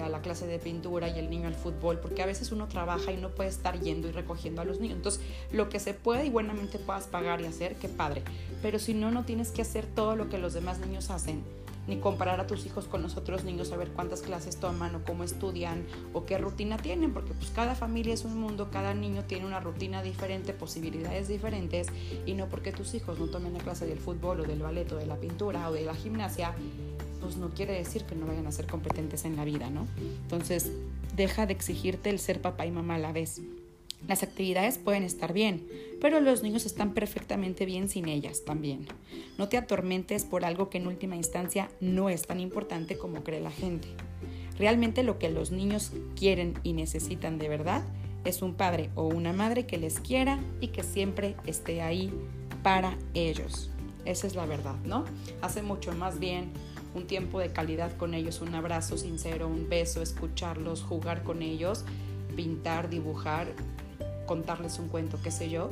a 0.00 0.08
la 0.08 0.20
clase 0.20 0.46
de 0.46 0.58
pintura 0.58 1.08
y 1.08 1.18
el 1.18 1.30
niño 1.30 1.48
al 1.48 1.54
fútbol, 1.54 1.98
porque 1.98 2.22
a 2.22 2.26
veces 2.26 2.52
uno 2.52 2.68
trabaja 2.68 3.12
y 3.12 3.16
no 3.16 3.30
puede 3.30 3.50
estar 3.50 3.80
yendo 3.80 4.08
y 4.08 4.12
recogiendo 4.12 4.62
a 4.62 4.64
los 4.64 4.80
niños. 4.80 4.96
Entonces, 4.96 5.22
lo 5.52 5.68
que 5.68 5.80
se 5.80 5.94
puede 5.94 6.26
y 6.26 6.30
buenamente 6.30 6.78
puedas 6.78 7.06
pagar 7.06 7.40
y 7.40 7.46
hacer, 7.46 7.76
qué 7.76 7.88
padre. 7.88 8.22
Pero 8.62 8.78
si 8.78 8.94
no, 8.94 9.10
no 9.10 9.24
tienes 9.24 9.50
que 9.50 9.62
hacer 9.62 9.86
todo 9.86 10.16
lo 10.16 10.28
que 10.28 10.38
los 10.38 10.54
demás 10.54 10.78
niños 10.78 11.10
hacen 11.10 11.42
ni 11.86 11.98
comparar 11.98 12.40
a 12.40 12.46
tus 12.46 12.66
hijos 12.66 12.86
con 12.86 13.02
los 13.02 13.16
otros 13.16 13.44
niños, 13.44 13.72
a 13.72 13.76
ver 13.76 13.90
cuántas 13.90 14.22
clases 14.22 14.56
toman 14.56 14.94
o 14.94 15.04
cómo 15.04 15.24
estudian 15.24 15.84
o 16.12 16.24
qué 16.26 16.38
rutina 16.38 16.76
tienen, 16.78 17.12
porque 17.12 17.32
pues 17.32 17.50
cada 17.50 17.74
familia 17.74 18.14
es 18.14 18.24
un 18.24 18.38
mundo, 18.38 18.70
cada 18.70 18.94
niño 18.94 19.24
tiene 19.24 19.46
una 19.46 19.60
rutina 19.60 20.02
diferente, 20.02 20.52
posibilidades 20.52 21.28
diferentes 21.28 21.88
y 22.24 22.34
no 22.34 22.46
porque 22.46 22.72
tus 22.72 22.94
hijos 22.94 23.18
no 23.18 23.26
tomen 23.26 23.54
la 23.54 23.60
clase 23.60 23.86
del 23.86 23.98
fútbol 23.98 24.40
o 24.40 24.44
del 24.44 24.60
ballet 24.60 24.90
o 24.92 24.96
de 24.96 25.06
la 25.06 25.16
pintura 25.16 25.68
o 25.68 25.72
de 25.72 25.82
la 25.82 25.94
gimnasia, 25.94 26.54
pues 27.16 27.36
no 27.36 27.50
quiere 27.50 27.74
decir 27.74 28.04
que 28.04 28.14
no 28.14 28.26
vayan 28.26 28.46
a 28.46 28.52
ser 28.52 28.66
competentes 28.66 29.24
en 29.24 29.36
la 29.36 29.44
vida, 29.44 29.70
¿no? 29.70 29.86
Entonces, 30.22 30.70
deja 31.16 31.46
de 31.46 31.52
exigirte 31.52 32.10
el 32.10 32.18
ser 32.18 32.40
papá 32.40 32.66
y 32.66 32.70
mamá 32.70 32.96
a 32.96 32.98
la 32.98 33.12
vez. 33.12 33.40
Las 34.06 34.22
actividades 34.22 34.78
pueden 34.78 35.02
estar 35.02 35.32
bien, 35.32 35.66
pero 36.00 36.20
los 36.20 36.42
niños 36.42 36.66
están 36.66 36.92
perfectamente 36.92 37.66
bien 37.66 37.88
sin 37.88 38.08
ellas 38.08 38.44
también. 38.44 38.86
No 39.36 39.48
te 39.48 39.56
atormentes 39.56 40.24
por 40.24 40.44
algo 40.44 40.70
que 40.70 40.78
en 40.78 40.86
última 40.86 41.16
instancia 41.16 41.70
no 41.80 42.08
es 42.08 42.26
tan 42.26 42.38
importante 42.38 42.98
como 42.98 43.24
cree 43.24 43.40
la 43.40 43.50
gente. 43.50 43.88
Realmente 44.58 45.02
lo 45.02 45.18
que 45.18 45.30
los 45.30 45.50
niños 45.50 45.92
quieren 46.14 46.54
y 46.62 46.72
necesitan 46.72 47.38
de 47.38 47.48
verdad 47.48 47.84
es 48.24 48.42
un 48.42 48.54
padre 48.54 48.90
o 48.94 49.06
una 49.06 49.32
madre 49.32 49.66
que 49.66 49.78
les 49.78 50.00
quiera 50.00 50.38
y 50.60 50.68
que 50.68 50.82
siempre 50.82 51.36
esté 51.46 51.82
ahí 51.82 52.12
para 52.62 52.96
ellos. 53.14 53.70
Esa 54.04 54.26
es 54.26 54.34
la 54.34 54.46
verdad, 54.46 54.76
¿no? 54.84 55.04
Hace 55.42 55.62
mucho 55.62 55.92
más 55.92 56.18
bien 56.18 56.52
un 56.96 57.06
tiempo 57.06 57.38
de 57.38 57.52
calidad 57.52 57.96
con 57.96 58.14
ellos, 58.14 58.40
un 58.40 58.54
abrazo 58.54 58.96
sincero, 58.96 59.46
un 59.46 59.68
beso, 59.68 60.00
escucharlos, 60.00 60.82
jugar 60.82 61.22
con 61.22 61.42
ellos, 61.42 61.84
pintar, 62.34 62.88
dibujar, 62.88 63.48
contarles 64.26 64.78
un 64.78 64.88
cuento, 64.88 65.18
qué 65.22 65.30
sé 65.30 65.50
yo, 65.50 65.70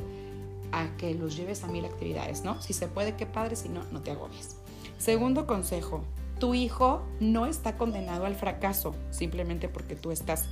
a 0.71 0.95
que 0.97 1.13
los 1.15 1.35
lleves 1.35 1.63
a 1.63 1.67
mil 1.67 1.83
actividades, 1.83 2.43
¿no? 2.43 2.61
Si 2.61 2.73
se 2.73 2.87
puede, 2.87 3.15
qué 3.15 3.25
padre, 3.25 3.55
si 3.55 3.69
no, 3.69 3.83
no 3.91 4.01
te 4.01 4.11
agobies. 4.11 4.57
Segundo 4.97 5.47
consejo, 5.47 6.03
tu 6.39 6.53
hijo 6.53 7.01
no 7.19 7.47
está 7.47 7.75
condenado 7.75 8.25
al 8.25 8.35
fracaso 8.35 8.95
simplemente 9.09 9.67
porque 9.67 9.95
tú 9.95 10.11
estás 10.11 10.47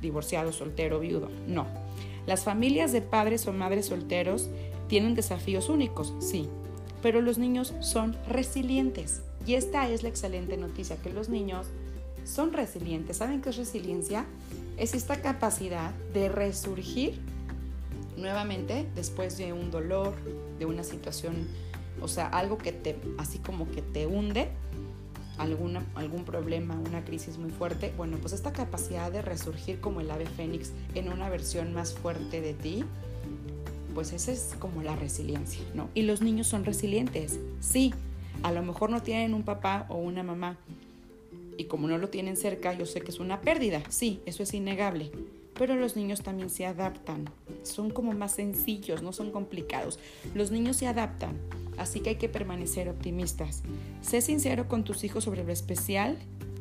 divorciado, 0.00 0.52
soltero, 0.52 1.00
viudo. 1.00 1.28
No. 1.46 1.66
Las 2.26 2.44
familias 2.44 2.92
de 2.92 3.02
padres 3.02 3.46
o 3.46 3.52
madres 3.52 3.86
solteros 3.86 4.48
tienen 4.88 5.14
desafíos 5.14 5.68
únicos, 5.68 6.14
sí, 6.18 6.48
pero 7.02 7.20
los 7.20 7.36
niños 7.36 7.74
son 7.80 8.16
resilientes. 8.26 9.22
Y 9.46 9.54
esta 9.54 9.88
es 9.88 10.02
la 10.02 10.08
excelente 10.08 10.56
noticia, 10.56 10.96
que 10.96 11.12
los 11.12 11.28
niños 11.28 11.66
son 12.24 12.52
resilientes. 12.52 13.18
¿Saben 13.18 13.42
qué 13.42 13.50
es 13.50 13.56
resiliencia? 13.56 14.24
Es 14.76 14.94
esta 14.94 15.20
capacidad 15.20 15.92
de 16.12 16.28
resurgir 16.28 17.20
nuevamente 18.16 18.86
después 18.94 19.36
de 19.36 19.52
un 19.52 19.70
dolor, 19.70 20.14
de 20.58 20.66
una 20.66 20.82
situación, 20.82 21.46
o 22.00 22.08
sea, 22.08 22.28
algo 22.28 22.58
que 22.58 22.72
te, 22.72 22.96
así 23.18 23.38
como 23.38 23.70
que 23.70 23.82
te 23.82 24.06
hunde, 24.06 24.48
alguna, 25.36 25.84
algún 25.94 26.24
problema, 26.24 26.78
una 26.78 27.04
crisis 27.04 27.38
muy 27.38 27.50
fuerte, 27.50 27.92
bueno, 27.96 28.18
pues 28.18 28.32
esta 28.32 28.52
capacidad 28.52 29.10
de 29.10 29.20
resurgir 29.20 29.80
como 29.80 30.00
el 30.00 30.10
ave 30.10 30.26
fénix 30.26 30.72
en 30.94 31.08
una 31.08 31.28
versión 31.28 31.74
más 31.74 31.92
fuerte 31.92 32.40
de 32.40 32.54
ti, 32.54 32.84
pues 33.94 34.12
esa 34.12 34.32
es 34.32 34.54
como 34.58 34.82
la 34.82 34.96
resiliencia, 34.96 35.62
¿no? 35.74 35.88
Y 35.94 36.02
los 36.02 36.20
niños 36.20 36.46
son 36.46 36.64
resilientes, 36.64 37.38
sí, 37.60 37.92
a 38.44 38.52
lo 38.52 38.62
mejor 38.62 38.90
no 38.90 39.02
tienen 39.02 39.34
un 39.34 39.42
papá 39.42 39.86
o 39.88 39.96
una 39.96 40.22
mamá 40.22 40.56
y 41.58 41.64
como 41.64 41.88
no 41.88 41.98
lo 41.98 42.08
tienen 42.08 42.36
cerca, 42.36 42.72
yo 42.72 42.86
sé 42.86 43.00
que 43.00 43.10
es 43.10 43.18
una 43.18 43.40
pérdida, 43.40 43.82
sí, 43.88 44.20
eso 44.26 44.44
es 44.44 44.54
innegable, 44.54 45.10
pero 45.58 45.74
los 45.74 45.96
niños 45.96 46.22
también 46.22 46.50
se 46.50 46.64
adaptan, 46.64 47.28
son 47.64 47.90
como 47.90 48.12
más 48.12 48.32
sencillos, 48.32 49.02
no 49.02 49.12
son 49.12 49.32
complicados, 49.32 49.98
los 50.34 50.52
niños 50.52 50.76
se 50.76 50.86
adaptan 50.86 51.36
Así 51.76 52.00
que 52.00 52.10
hay 52.10 52.16
que 52.16 52.28
permanecer 52.28 52.88
optimistas. 52.88 53.62
Sé 54.00 54.20
sincero 54.20 54.68
con 54.68 54.84
tus 54.84 55.04
hijos 55.04 55.24
sobre 55.24 55.44
lo 55.44 55.52
especial 55.52 56.18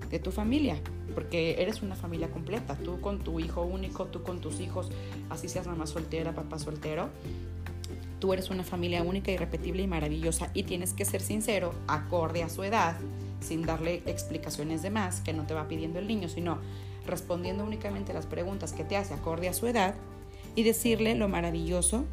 de 0.10 0.20
tu 0.20 0.32
familia, 0.32 0.78
porque 1.14 1.62
eres 1.62 1.82
una 1.82 1.96
familia 1.96 2.30
completa, 2.30 2.76
tú 2.76 3.02
con 3.02 3.20
tu 3.20 3.40
hijo 3.40 3.62
único, 3.64 4.06
tú 4.06 4.24
con 4.24 4.42
tus 4.42 4.60
hijos, 4.60 4.90
así 5.30 5.50
seas 5.50 5.68
mamá 5.68 5.88
soltera, 5.88 6.34
papá 6.34 6.60
soltero. 6.60 7.10
Tú 8.24 8.32
eres 8.32 8.50
una 8.50 8.64
familia 8.64 9.04
única, 9.04 9.32
irrepetible 9.32 9.84
y 9.84 9.88
maravillosa 9.88 10.50
y 10.54 10.64
tienes 10.64 10.94
que 10.94 11.04
ser 11.04 11.20
sincero, 11.20 11.74
acorde 11.88 12.42
a 12.42 12.48
su 12.48 12.64
edad, 12.64 12.96
sin 13.42 13.66
darle 13.66 14.02
explicaciones 14.06 14.82
de 14.82 14.92
más 14.92 15.20
que 15.20 15.34
no 15.34 15.46
te 15.46 15.54
va 15.54 15.68
pidiendo 15.68 16.00
el 16.00 16.08
niño, 16.08 16.30
sino 16.30 16.60
respondiendo 17.06 17.66
únicamente 17.66 18.14
las 18.14 18.26
preguntas 18.26 18.72
que 18.72 18.86
te 18.86 18.96
hace 18.96 19.14
acorde 19.14 19.50
a 19.50 19.54
su 19.54 19.68
edad 19.68 19.96
y 20.56 20.64
decirle 20.64 21.16
lo 21.16 21.28
maravilloso, 21.28 22.06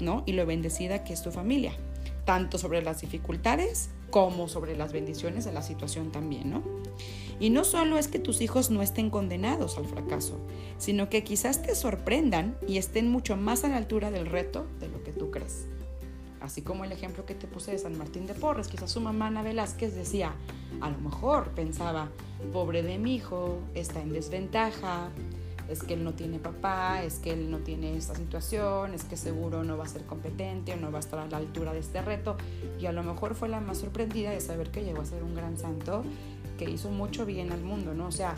¿no? 0.00 0.24
Y 0.26 0.32
lo 0.32 0.46
bendecida 0.46 1.04
que 1.04 1.12
es 1.12 1.22
tu 1.22 1.30
familia 1.30 1.74
tanto 2.30 2.58
sobre 2.58 2.80
las 2.80 3.00
dificultades 3.00 3.90
como 4.10 4.46
sobre 4.46 4.76
las 4.76 4.92
bendiciones 4.92 5.44
de 5.44 5.52
la 5.52 5.62
situación 5.62 6.12
también, 6.12 6.50
¿no? 6.50 6.62
Y 7.40 7.50
no 7.50 7.64
solo 7.64 7.98
es 7.98 8.06
que 8.06 8.20
tus 8.20 8.40
hijos 8.40 8.70
no 8.70 8.82
estén 8.82 9.10
condenados 9.10 9.78
al 9.78 9.86
fracaso, 9.86 10.38
sino 10.78 11.08
que 11.08 11.24
quizás 11.24 11.60
te 11.62 11.74
sorprendan 11.74 12.56
y 12.68 12.78
estén 12.78 13.10
mucho 13.10 13.36
más 13.36 13.64
a 13.64 13.68
la 13.68 13.78
altura 13.78 14.12
del 14.12 14.26
reto 14.26 14.66
de 14.78 14.88
lo 14.88 14.99
tú 15.20 15.30
crees. 15.30 15.66
Así 16.40 16.62
como 16.62 16.84
el 16.84 16.92
ejemplo 16.92 17.26
que 17.26 17.34
te 17.34 17.46
puse 17.46 17.72
de 17.72 17.78
San 17.78 17.98
Martín 17.98 18.26
de 18.26 18.32
Porres, 18.32 18.68
quizás 18.68 18.90
su 18.90 19.02
mamá 19.02 19.26
Ana 19.26 19.42
Velázquez 19.42 19.94
decía, 19.94 20.32
a 20.80 20.88
lo 20.88 20.96
mejor 20.96 21.48
pensaba, 21.50 22.08
pobre 22.54 22.82
de 22.82 22.96
mi 22.96 23.16
hijo, 23.16 23.58
está 23.74 24.00
en 24.00 24.14
desventaja, 24.14 25.10
es 25.68 25.82
que 25.82 25.92
él 25.92 26.02
no 26.02 26.14
tiene 26.14 26.38
papá, 26.38 27.02
es 27.02 27.18
que 27.18 27.32
él 27.32 27.50
no 27.50 27.58
tiene 27.58 27.94
esta 27.94 28.14
situación, 28.14 28.94
es 28.94 29.04
que 29.04 29.18
seguro 29.18 29.62
no 29.62 29.76
va 29.76 29.84
a 29.84 29.88
ser 29.88 30.06
competente 30.06 30.72
o 30.72 30.76
no 30.76 30.90
va 30.90 30.96
a 30.96 31.00
estar 31.00 31.18
a 31.18 31.26
la 31.26 31.36
altura 31.36 31.74
de 31.74 31.80
este 31.80 32.00
reto. 32.00 32.38
Y 32.80 32.86
a 32.86 32.92
lo 32.92 33.02
mejor 33.02 33.34
fue 33.34 33.50
la 33.50 33.60
más 33.60 33.76
sorprendida 33.76 34.30
de 34.30 34.40
saber 34.40 34.70
que 34.70 34.82
llegó 34.82 35.02
a 35.02 35.04
ser 35.04 35.22
un 35.22 35.34
gran 35.34 35.58
santo 35.58 36.02
que 36.58 36.68
hizo 36.68 36.90
mucho 36.90 37.26
bien 37.26 37.52
al 37.52 37.60
mundo, 37.60 37.92
¿no? 37.92 38.06
O 38.06 38.12
sea, 38.12 38.34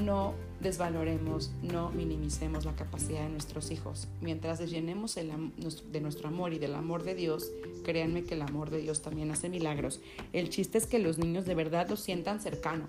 no 0.00 0.34
desvaloremos, 0.60 1.52
no 1.62 1.90
minimicemos 1.90 2.64
la 2.64 2.74
capacidad 2.74 3.22
de 3.22 3.28
nuestros 3.28 3.70
hijos. 3.70 4.08
Mientras 4.20 4.60
llenemos 4.60 5.14
de 5.14 6.00
nuestro 6.00 6.28
amor 6.28 6.52
y 6.52 6.58
del 6.58 6.74
amor 6.74 7.04
de 7.04 7.14
Dios, 7.14 7.50
créanme 7.84 8.24
que 8.24 8.34
el 8.34 8.42
amor 8.42 8.70
de 8.70 8.78
Dios 8.78 9.02
también 9.02 9.30
hace 9.30 9.48
milagros. 9.48 10.00
El 10.32 10.50
chiste 10.50 10.78
es 10.78 10.86
que 10.86 10.98
los 10.98 11.18
niños 11.18 11.44
de 11.46 11.54
verdad 11.54 11.88
lo 11.88 11.96
sientan 11.96 12.40
cercano. 12.40 12.88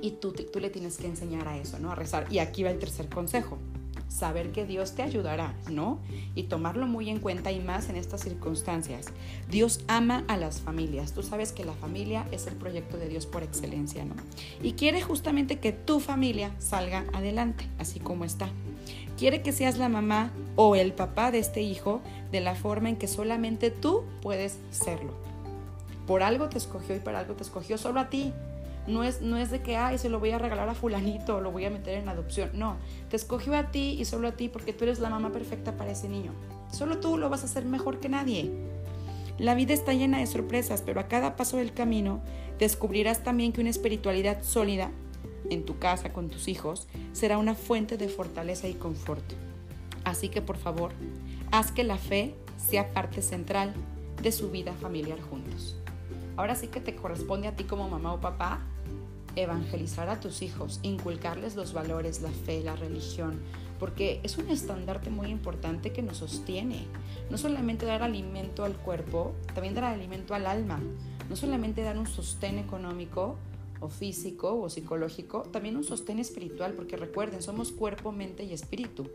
Y 0.00 0.12
tú, 0.12 0.32
tú 0.32 0.60
le 0.60 0.70
tienes 0.70 0.96
que 0.96 1.06
enseñar 1.06 1.48
a 1.48 1.58
eso, 1.58 1.78
¿no? 1.78 1.90
A 1.92 1.94
rezar. 1.94 2.26
Y 2.30 2.38
aquí 2.38 2.62
va 2.62 2.70
el 2.70 2.78
tercer 2.78 3.08
consejo. 3.08 3.58
Saber 4.10 4.50
que 4.50 4.66
Dios 4.66 4.96
te 4.96 5.02
ayudará, 5.02 5.54
¿no? 5.70 6.00
Y 6.34 6.42
tomarlo 6.42 6.88
muy 6.88 7.08
en 7.08 7.20
cuenta 7.20 7.52
y 7.52 7.60
más 7.60 7.88
en 7.88 7.96
estas 7.96 8.22
circunstancias. 8.22 9.06
Dios 9.48 9.84
ama 9.86 10.24
a 10.26 10.36
las 10.36 10.60
familias. 10.60 11.12
Tú 11.12 11.22
sabes 11.22 11.52
que 11.52 11.64
la 11.64 11.74
familia 11.74 12.26
es 12.32 12.48
el 12.48 12.56
proyecto 12.56 12.96
de 12.96 13.08
Dios 13.08 13.26
por 13.26 13.44
excelencia, 13.44 14.04
¿no? 14.04 14.14
Y 14.62 14.72
quiere 14.72 15.00
justamente 15.00 15.60
que 15.60 15.72
tu 15.72 16.00
familia 16.00 16.50
salga 16.58 17.04
adelante, 17.12 17.68
así 17.78 18.00
como 18.00 18.24
está. 18.24 18.48
Quiere 19.16 19.42
que 19.42 19.52
seas 19.52 19.78
la 19.78 19.88
mamá 19.88 20.32
o 20.56 20.74
el 20.74 20.92
papá 20.92 21.30
de 21.30 21.38
este 21.38 21.62
hijo 21.62 22.00
de 22.32 22.40
la 22.40 22.56
forma 22.56 22.88
en 22.88 22.96
que 22.96 23.06
solamente 23.06 23.70
tú 23.70 24.02
puedes 24.22 24.58
serlo. 24.70 25.14
Por 26.06 26.24
algo 26.24 26.48
te 26.48 26.58
escogió 26.58 26.96
y 26.96 26.98
para 26.98 27.20
algo 27.20 27.34
te 27.34 27.44
escogió 27.44 27.78
solo 27.78 28.00
a 28.00 28.08
ti, 28.08 28.32
no 28.90 29.04
es, 29.04 29.22
no 29.22 29.36
es 29.36 29.50
de 29.50 29.62
que, 29.62 29.76
ay, 29.76 29.98
se 29.98 30.08
lo 30.08 30.20
voy 30.20 30.30
a 30.30 30.38
regalar 30.38 30.68
a 30.68 30.74
fulanito 30.74 31.36
o 31.36 31.40
lo 31.40 31.50
voy 31.50 31.64
a 31.64 31.70
meter 31.70 31.98
en 31.98 32.08
adopción. 32.08 32.50
No, 32.54 32.76
te 33.08 33.16
escogió 33.16 33.54
a 33.54 33.70
ti 33.70 33.96
y 33.98 34.04
solo 34.04 34.28
a 34.28 34.32
ti 34.32 34.48
porque 34.48 34.72
tú 34.72 34.84
eres 34.84 34.98
la 34.98 35.10
mamá 35.10 35.32
perfecta 35.32 35.76
para 35.76 35.92
ese 35.92 36.08
niño. 36.08 36.32
Solo 36.72 36.98
tú 36.98 37.16
lo 37.16 37.30
vas 37.30 37.42
a 37.42 37.46
hacer 37.46 37.64
mejor 37.64 38.00
que 38.00 38.08
nadie. 38.08 38.50
La 39.38 39.54
vida 39.54 39.72
está 39.72 39.94
llena 39.94 40.18
de 40.18 40.26
sorpresas, 40.26 40.82
pero 40.82 41.00
a 41.00 41.08
cada 41.08 41.36
paso 41.36 41.56
del 41.56 41.72
camino 41.72 42.20
descubrirás 42.58 43.22
también 43.22 43.52
que 43.52 43.60
una 43.60 43.70
espiritualidad 43.70 44.42
sólida 44.42 44.90
en 45.48 45.64
tu 45.64 45.78
casa, 45.78 46.12
con 46.12 46.28
tus 46.28 46.46
hijos, 46.48 46.88
será 47.12 47.38
una 47.38 47.54
fuente 47.54 47.96
de 47.96 48.08
fortaleza 48.08 48.68
y 48.68 48.74
confort. 48.74 49.24
Así 50.04 50.28
que 50.28 50.42
por 50.42 50.56
favor, 50.56 50.92
haz 51.50 51.72
que 51.72 51.84
la 51.84 51.96
fe 51.96 52.34
sea 52.56 52.92
parte 52.92 53.22
central 53.22 53.74
de 54.22 54.32
su 54.32 54.50
vida 54.50 54.74
familiar 54.74 55.20
juntos. 55.20 55.76
Ahora 56.36 56.54
sí 56.54 56.68
que 56.68 56.80
te 56.80 56.94
corresponde 56.94 57.48
a 57.48 57.56
ti 57.56 57.64
como 57.64 57.88
mamá 57.88 58.12
o 58.12 58.20
papá 58.20 58.60
evangelizar 59.36 60.08
a 60.08 60.20
tus 60.20 60.42
hijos, 60.42 60.80
inculcarles 60.82 61.56
los 61.56 61.72
valores, 61.72 62.22
la 62.22 62.30
fe, 62.30 62.62
la 62.62 62.76
religión, 62.76 63.40
porque 63.78 64.20
es 64.22 64.36
un 64.38 64.50
estandarte 64.50 65.10
muy 65.10 65.28
importante 65.28 65.92
que 65.92 66.02
nos 66.02 66.18
sostiene. 66.18 66.84
No 67.30 67.38
solamente 67.38 67.86
dar 67.86 68.02
alimento 68.02 68.64
al 68.64 68.74
cuerpo, 68.74 69.32
también 69.54 69.74
dar 69.74 69.84
alimento 69.84 70.34
al 70.34 70.46
alma. 70.46 70.80
No 71.28 71.36
solamente 71.36 71.82
dar 71.82 71.96
un 71.96 72.06
sostén 72.06 72.58
económico 72.58 73.36
o 73.80 73.88
físico 73.88 74.60
o 74.60 74.68
psicológico, 74.68 75.42
también 75.42 75.76
un 75.76 75.84
sostén 75.84 76.18
espiritual, 76.18 76.74
porque 76.74 76.96
recuerden, 76.96 77.42
somos 77.42 77.72
cuerpo, 77.72 78.12
mente 78.12 78.44
y 78.44 78.52
espíritu. 78.52 79.08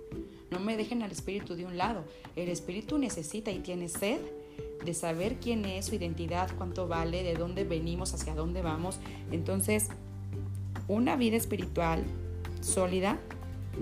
No 0.49 0.59
me 0.59 0.77
dejen 0.77 1.03
al 1.03 1.11
espíritu 1.11 1.55
de 1.55 1.65
un 1.65 1.77
lado. 1.77 2.03
El 2.35 2.49
espíritu 2.49 2.97
necesita 2.97 3.51
y 3.51 3.59
tiene 3.59 3.89
sed 3.89 4.19
de 4.85 4.93
saber 4.93 5.35
quién 5.39 5.65
es 5.65 5.87
su 5.87 5.95
identidad, 5.95 6.49
cuánto 6.57 6.87
vale, 6.87 7.23
de 7.23 7.33
dónde 7.33 7.63
venimos, 7.63 8.13
hacia 8.13 8.35
dónde 8.35 8.61
vamos. 8.61 8.99
Entonces, 9.31 9.89
una 10.87 11.15
vida 11.15 11.35
espiritual 11.37 12.03
sólida 12.61 13.19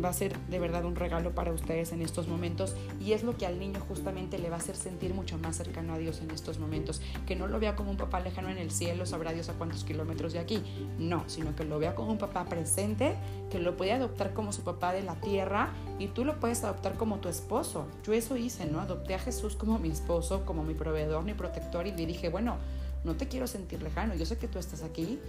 va 0.03 0.09
a 0.09 0.13
ser 0.13 0.37
de 0.49 0.59
verdad 0.59 0.85
un 0.85 0.95
regalo 0.95 1.31
para 1.31 1.51
ustedes 1.51 1.91
en 1.91 2.01
estos 2.01 2.27
momentos 2.27 2.75
y 2.99 3.13
es 3.13 3.23
lo 3.23 3.37
que 3.37 3.45
al 3.45 3.59
niño 3.59 3.79
justamente 3.87 4.37
le 4.37 4.49
va 4.49 4.57
a 4.57 4.59
hacer 4.59 4.75
sentir 4.75 5.13
mucho 5.13 5.37
más 5.37 5.57
cercano 5.57 5.93
a 5.93 5.97
Dios 5.97 6.21
en 6.21 6.31
estos 6.31 6.59
momentos, 6.59 7.01
que 7.25 7.35
no 7.35 7.47
lo 7.47 7.59
vea 7.59 7.75
como 7.75 7.91
un 7.91 7.97
papá 7.97 8.19
lejano 8.19 8.49
en 8.49 8.57
el 8.57 8.71
cielo, 8.71 9.05
sabrá 9.05 9.33
Dios 9.33 9.49
a 9.49 9.53
cuántos 9.53 9.83
kilómetros 9.83 10.33
de 10.33 10.39
aquí, 10.39 10.61
no, 10.99 11.23
sino 11.27 11.55
que 11.55 11.63
lo 11.63 11.79
vea 11.79 11.95
como 11.95 12.11
un 12.11 12.17
papá 12.17 12.45
presente, 12.45 13.15
que 13.49 13.59
lo 13.59 13.77
puede 13.77 13.93
adoptar 13.93 14.33
como 14.33 14.53
su 14.53 14.63
papá 14.63 14.93
de 14.93 15.03
la 15.03 15.15
tierra 15.15 15.73
y 15.99 16.07
tú 16.07 16.25
lo 16.25 16.39
puedes 16.39 16.63
adoptar 16.63 16.95
como 16.95 17.19
tu 17.19 17.29
esposo. 17.29 17.87
Yo 18.05 18.13
eso 18.13 18.37
hice, 18.37 18.65
¿no? 18.65 18.79
Adopté 18.79 19.15
a 19.15 19.19
Jesús 19.19 19.55
como 19.55 19.79
mi 19.79 19.89
esposo, 19.89 20.45
como 20.45 20.63
mi 20.63 20.73
proveedor, 20.73 21.23
mi 21.23 21.33
protector 21.33 21.87
y 21.87 21.91
dije, 21.91 22.29
bueno, 22.29 22.57
no 23.03 23.15
te 23.15 23.27
quiero 23.27 23.47
sentir 23.47 23.81
lejano, 23.81 24.15
yo 24.15 24.25
sé 24.25 24.37
que 24.37 24.47
tú 24.47 24.59
estás 24.59 24.81
aquí, 24.83 25.19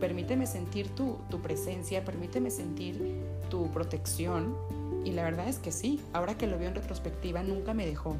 permíteme 0.00 0.46
sentir 0.46 0.88
tu, 0.88 1.18
tu 1.30 1.40
presencia, 1.40 2.04
permíteme 2.04 2.50
sentir 2.50 3.22
tu 3.50 3.70
protección. 3.72 4.56
Y 5.04 5.12
la 5.12 5.22
verdad 5.22 5.48
es 5.48 5.58
que 5.58 5.72
sí, 5.72 6.00
ahora 6.12 6.36
que 6.36 6.46
lo 6.46 6.58
veo 6.58 6.68
en 6.68 6.74
retrospectiva, 6.74 7.42
nunca 7.42 7.74
me 7.74 7.86
dejó. 7.86 8.16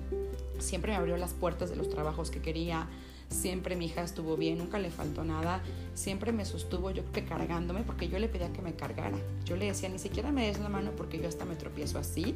Siempre 0.58 0.92
me 0.92 0.96
abrió 0.98 1.16
las 1.16 1.32
puertas 1.32 1.70
de 1.70 1.76
los 1.76 1.88
trabajos 1.88 2.30
que 2.30 2.40
quería, 2.40 2.88
siempre 3.28 3.76
mi 3.76 3.86
hija 3.86 4.02
estuvo 4.02 4.36
bien, 4.36 4.58
nunca 4.58 4.78
le 4.78 4.90
faltó 4.90 5.24
nada, 5.24 5.62
siempre 5.94 6.32
me 6.32 6.44
sostuvo 6.44 6.90
yo 6.90 7.10
que 7.12 7.24
cargándome 7.24 7.82
porque 7.82 8.08
yo 8.08 8.18
le 8.18 8.28
pedía 8.28 8.52
que 8.52 8.62
me 8.62 8.74
cargara. 8.74 9.18
Yo 9.44 9.56
le 9.56 9.66
decía, 9.66 9.88
ni 9.88 9.98
siquiera 9.98 10.32
me 10.32 10.46
des 10.46 10.58
la 10.58 10.68
mano 10.68 10.92
porque 10.96 11.18
yo 11.18 11.28
hasta 11.28 11.44
me 11.44 11.54
tropiezo 11.54 11.98
así, 11.98 12.34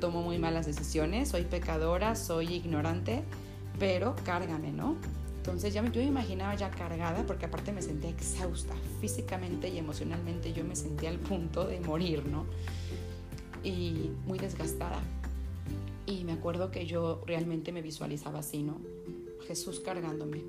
tomo 0.00 0.22
muy 0.22 0.38
malas 0.38 0.66
decisiones, 0.66 1.28
soy 1.28 1.44
pecadora, 1.44 2.16
soy 2.16 2.54
ignorante, 2.54 3.22
pero 3.78 4.16
cárgame, 4.24 4.72
¿no? 4.72 4.96
Entonces 5.50 5.74
ya 5.74 5.84
yo 5.84 6.00
me 6.00 6.06
imaginaba 6.06 6.54
ya 6.54 6.70
cargada 6.70 7.26
porque 7.26 7.46
aparte 7.46 7.72
me 7.72 7.82
sentía 7.82 8.08
exhausta 8.08 8.72
físicamente 9.00 9.68
y 9.68 9.78
emocionalmente. 9.78 10.52
Yo 10.52 10.62
me 10.62 10.76
sentía 10.76 11.10
al 11.10 11.18
punto 11.18 11.66
de 11.66 11.80
morir, 11.80 12.24
¿no? 12.24 12.46
Y 13.64 14.12
muy 14.26 14.38
desgastada. 14.38 15.00
Y 16.06 16.22
me 16.22 16.32
acuerdo 16.32 16.70
que 16.70 16.86
yo 16.86 17.22
realmente 17.26 17.72
me 17.72 17.82
visualizaba 17.82 18.38
así, 18.38 18.62
¿no? 18.62 18.78
Jesús 19.48 19.80
cargándome, 19.80 20.44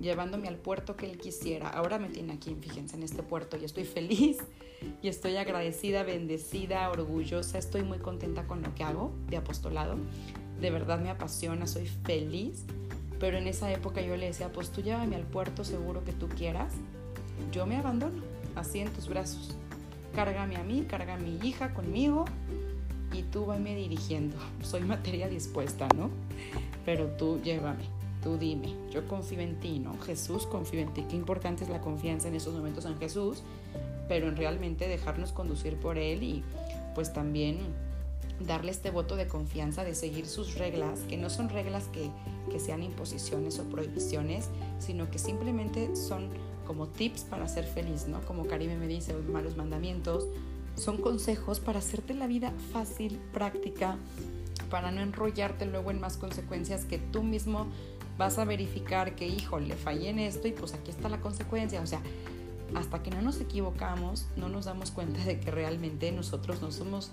llevándome 0.00 0.46
al 0.46 0.58
puerto 0.58 0.96
que 0.96 1.10
Él 1.10 1.18
quisiera. 1.18 1.68
Ahora 1.68 1.98
me 1.98 2.08
tiene 2.08 2.32
aquí, 2.32 2.54
fíjense, 2.60 2.96
en 2.96 3.02
este 3.02 3.24
puerto 3.24 3.56
y 3.56 3.64
estoy 3.64 3.84
feliz 3.84 4.38
y 5.02 5.08
estoy 5.08 5.38
agradecida, 5.38 6.04
bendecida, 6.04 6.88
orgullosa. 6.88 7.58
Estoy 7.58 7.82
muy 7.82 7.98
contenta 7.98 8.46
con 8.46 8.62
lo 8.62 8.72
que 8.76 8.84
hago 8.84 9.12
de 9.28 9.38
apostolado. 9.38 9.96
De 10.60 10.70
verdad 10.70 11.00
me 11.00 11.10
apasiona, 11.10 11.66
soy 11.66 11.88
feliz 11.88 12.64
pero 13.18 13.38
en 13.38 13.46
esa 13.46 13.70
época 13.72 14.00
yo 14.00 14.16
le 14.16 14.26
decía, 14.26 14.52
pues 14.52 14.70
tú 14.70 14.82
llévame 14.82 15.16
al 15.16 15.24
puerto 15.24 15.64
seguro 15.64 16.04
que 16.04 16.12
tú 16.12 16.28
quieras. 16.28 16.72
Yo 17.52 17.66
me 17.66 17.76
abandono, 17.76 18.22
así 18.54 18.80
en 18.80 18.90
tus 18.90 19.08
brazos. 19.08 19.56
Cárgame 20.14 20.56
a 20.56 20.64
mí, 20.64 20.84
carga 20.88 21.14
a 21.14 21.18
mi 21.18 21.38
hija 21.46 21.74
conmigo 21.74 22.24
y 23.12 23.22
tú 23.22 23.46
vame 23.46 23.74
dirigiendo. 23.74 24.36
Soy 24.62 24.82
materia 24.82 25.28
dispuesta, 25.28 25.88
¿no? 25.96 26.10
Pero 26.84 27.06
tú 27.06 27.40
llévame, 27.42 27.84
tú 28.22 28.36
dime. 28.36 28.74
Yo 28.90 29.06
confío 29.08 29.40
en 29.40 29.58
ti, 29.60 29.78
¿no? 29.78 29.98
Jesús 30.00 30.46
confío 30.46 30.80
en 30.80 30.92
ti. 30.92 31.04
Qué 31.08 31.16
importante 31.16 31.64
es 31.64 31.70
la 31.70 31.80
confianza 31.80 32.28
en 32.28 32.34
esos 32.34 32.54
momentos 32.54 32.84
en 32.84 32.98
Jesús, 32.98 33.42
pero 34.08 34.28
en 34.28 34.36
realmente 34.36 34.88
dejarnos 34.88 35.32
conducir 35.32 35.76
por 35.76 35.98
Él 35.98 36.22
y 36.22 36.44
pues 36.94 37.12
también 37.12 37.58
darle 38.40 38.70
este 38.70 38.90
voto 38.90 39.16
de 39.16 39.26
confianza, 39.26 39.84
de 39.84 39.94
seguir 39.94 40.26
sus 40.26 40.56
reglas, 40.56 41.00
que 41.08 41.16
no 41.16 41.30
son 41.30 41.48
reglas 41.48 41.88
que, 41.88 42.10
sean 42.58 42.82
imposiciones 42.82 43.58
o 43.58 43.64
prohibiciones, 43.64 44.48
sino 44.78 45.10
que 45.10 45.18
simplemente 45.18 45.94
son 45.94 46.30
como 46.66 46.86
tips 46.86 47.24
para 47.24 47.46
ser 47.48 47.66
feliz, 47.66 48.08
¿no? 48.08 48.22
Como 48.22 48.46
Karime 48.46 48.78
me 48.78 48.86
dice, 48.86 49.12
malos 49.12 49.58
mandamientos, 49.58 50.26
son 50.74 50.96
consejos 50.96 51.60
para 51.60 51.80
hacerte 51.80 52.14
la 52.14 52.26
vida 52.26 52.54
fácil, 52.72 53.18
práctica, 53.34 53.98
para 54.70 54.90
no 54.90 55.02
enrollarte 55.02 55.66
luego 55.66 55.90
en 55.90 56.00
más 56.00 56.16
consecuencias 56.16 56.86
que 56.86 56.96
tú 56.96 57.22
mismo 57.22 57.66
vas 58.16 58.38
a 58.38 58.46
verificar 58.46 59.14
que, 59.14 59.26
híjole, 59.28 59.74
fallé 59.74 60.08
en 60.08 60.18
esto 60.18 60.48
y 60.48 60.52
pues 60.52 60.72
aquí 60.72 60.90
está 60.90 61.08
la 61.08 61.20
consecuencia. 61.20 61.80
O 61.82 61.86
sea, 61.86 62.00
hasta 62.74 63.02
que 63.02 63.10
no 63.10 63.22
nos 63.22 63.40
equivocamos, 63.40 64.26
no 64.36 64.48
nos 64.48 64.64
damos 64.64 64.90
cuenta 64.90 65.22
de 65.24 65.38
que 65.38 65.50
realmente 65.50 66.10
nosotros 66.12 66.62
no 66.62 66.72
somos 66.72 67.10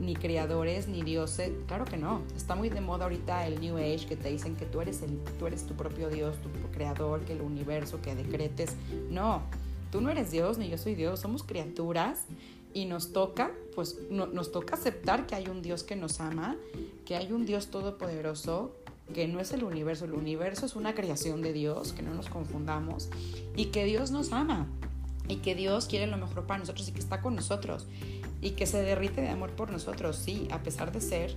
ni 0.00 0.16
creadores 0.16 0.88
ni 0.88 1.02
dioses. 1.02 1.52
Claro 1.66 1.84
que 1.84 1.96
no. 1.96 2.22
Está 2.36 2.54
muy 2.54 2.70
de 2.70 2.80
moda 2.80 3.04
ahorita 3.04 3.46
el 3.46 3.60
New 3.60 3.76
Age 3.76 4.06
que 4.08 4.16
te 4.16 4.30
dicen 4.30 4.56
que 4.56 4.66
tú 4.66 4.80
eres, 4.80 5.02
el, 5.02 5.18
tú 5.38 5.46
eres 5.46 5.66
tu 5.66 5.74
propio 5.74 6.08
Dios, 6.08 6.36
tu 6.42 6.48
creador, 6.72 7.20
que 7.20 7.34
el 7.34 7.42
universo, 7.42 8.00
que 8.00 8.14
decretes. 8.14 8.74
No, 9.10 9.42
tú 9.92 10.00
no 10.00 10.10
eres 10.10 10.30
Dios 10.30 10.58
ni 10.58 10.68
yo 10.68 10.78
soy 10.78 10.94
Dios. 10.94 11.20
Somos 11.20 11.42
criaturas 11.42 12.24
y 12.72 12.86
nos 12.86 13.12
toca, 13.12 13.50
pues 13.74 13.98
nos 14.10 14.52
toca 14.52 14.74
aceptar 14.74 15.26
que 15.26 15.34
hay 15.34 15.48
un 15.48 15.60
Dios 15.60 15.82
que 15.82 15.96
nos 15.96 16.20
ama, 16.20 16.56
que 17.04 17.16
hay 17.16 17.32
un 17.32 17.44
Dios 17.44 17.68
todopoderoso 17.68 18.72
que 19.12 19.26
no 19.26 19.40
es 19.40 19.52
el 19.52 19.64
universo, 19.64 20.04
el 20.04 20.12
universo 20.12 20.66
es 20.66 20.76
una 20.76 20.94
creación 20.94 21.42
de 21.42 21.52
Dios, 21.52 21.92
que 21.92 22.00
no 22.00 22.14
nos 22.14 22.28
confundamos, 22.28 23.08
y 23.56 23.66
que 23.66 23.84
Dios 23.84 24.12
nos 24.12 24.32
ama, 24.32 24.68
y 25.26 25.38
que 25.38 25.56
Dios 25.56 25.86
quiere 25.86 26.06
lo 26.06 26.16
mejor 26.16 26.46
para 26.46 26.60
nosotros 26.60 26.88
y 26.88 26.92
que 26.92 27.00
está 27.00 27.20
con 27.20 27.34
nosotros 27.34 27.86
y 28.40 28.50
que 28.52 28.66
se 28.66 28.82
derrite 28.82 29.20
de 29.20 29.28
amor 29.28 29.50
por 29.50 29.70
nosotros, 29.70 30.16
sí, 30.16 30.48
a 30.50 30.62
pesar 30.62 30.92
de 30.92 31.00
ser 31.00 31.34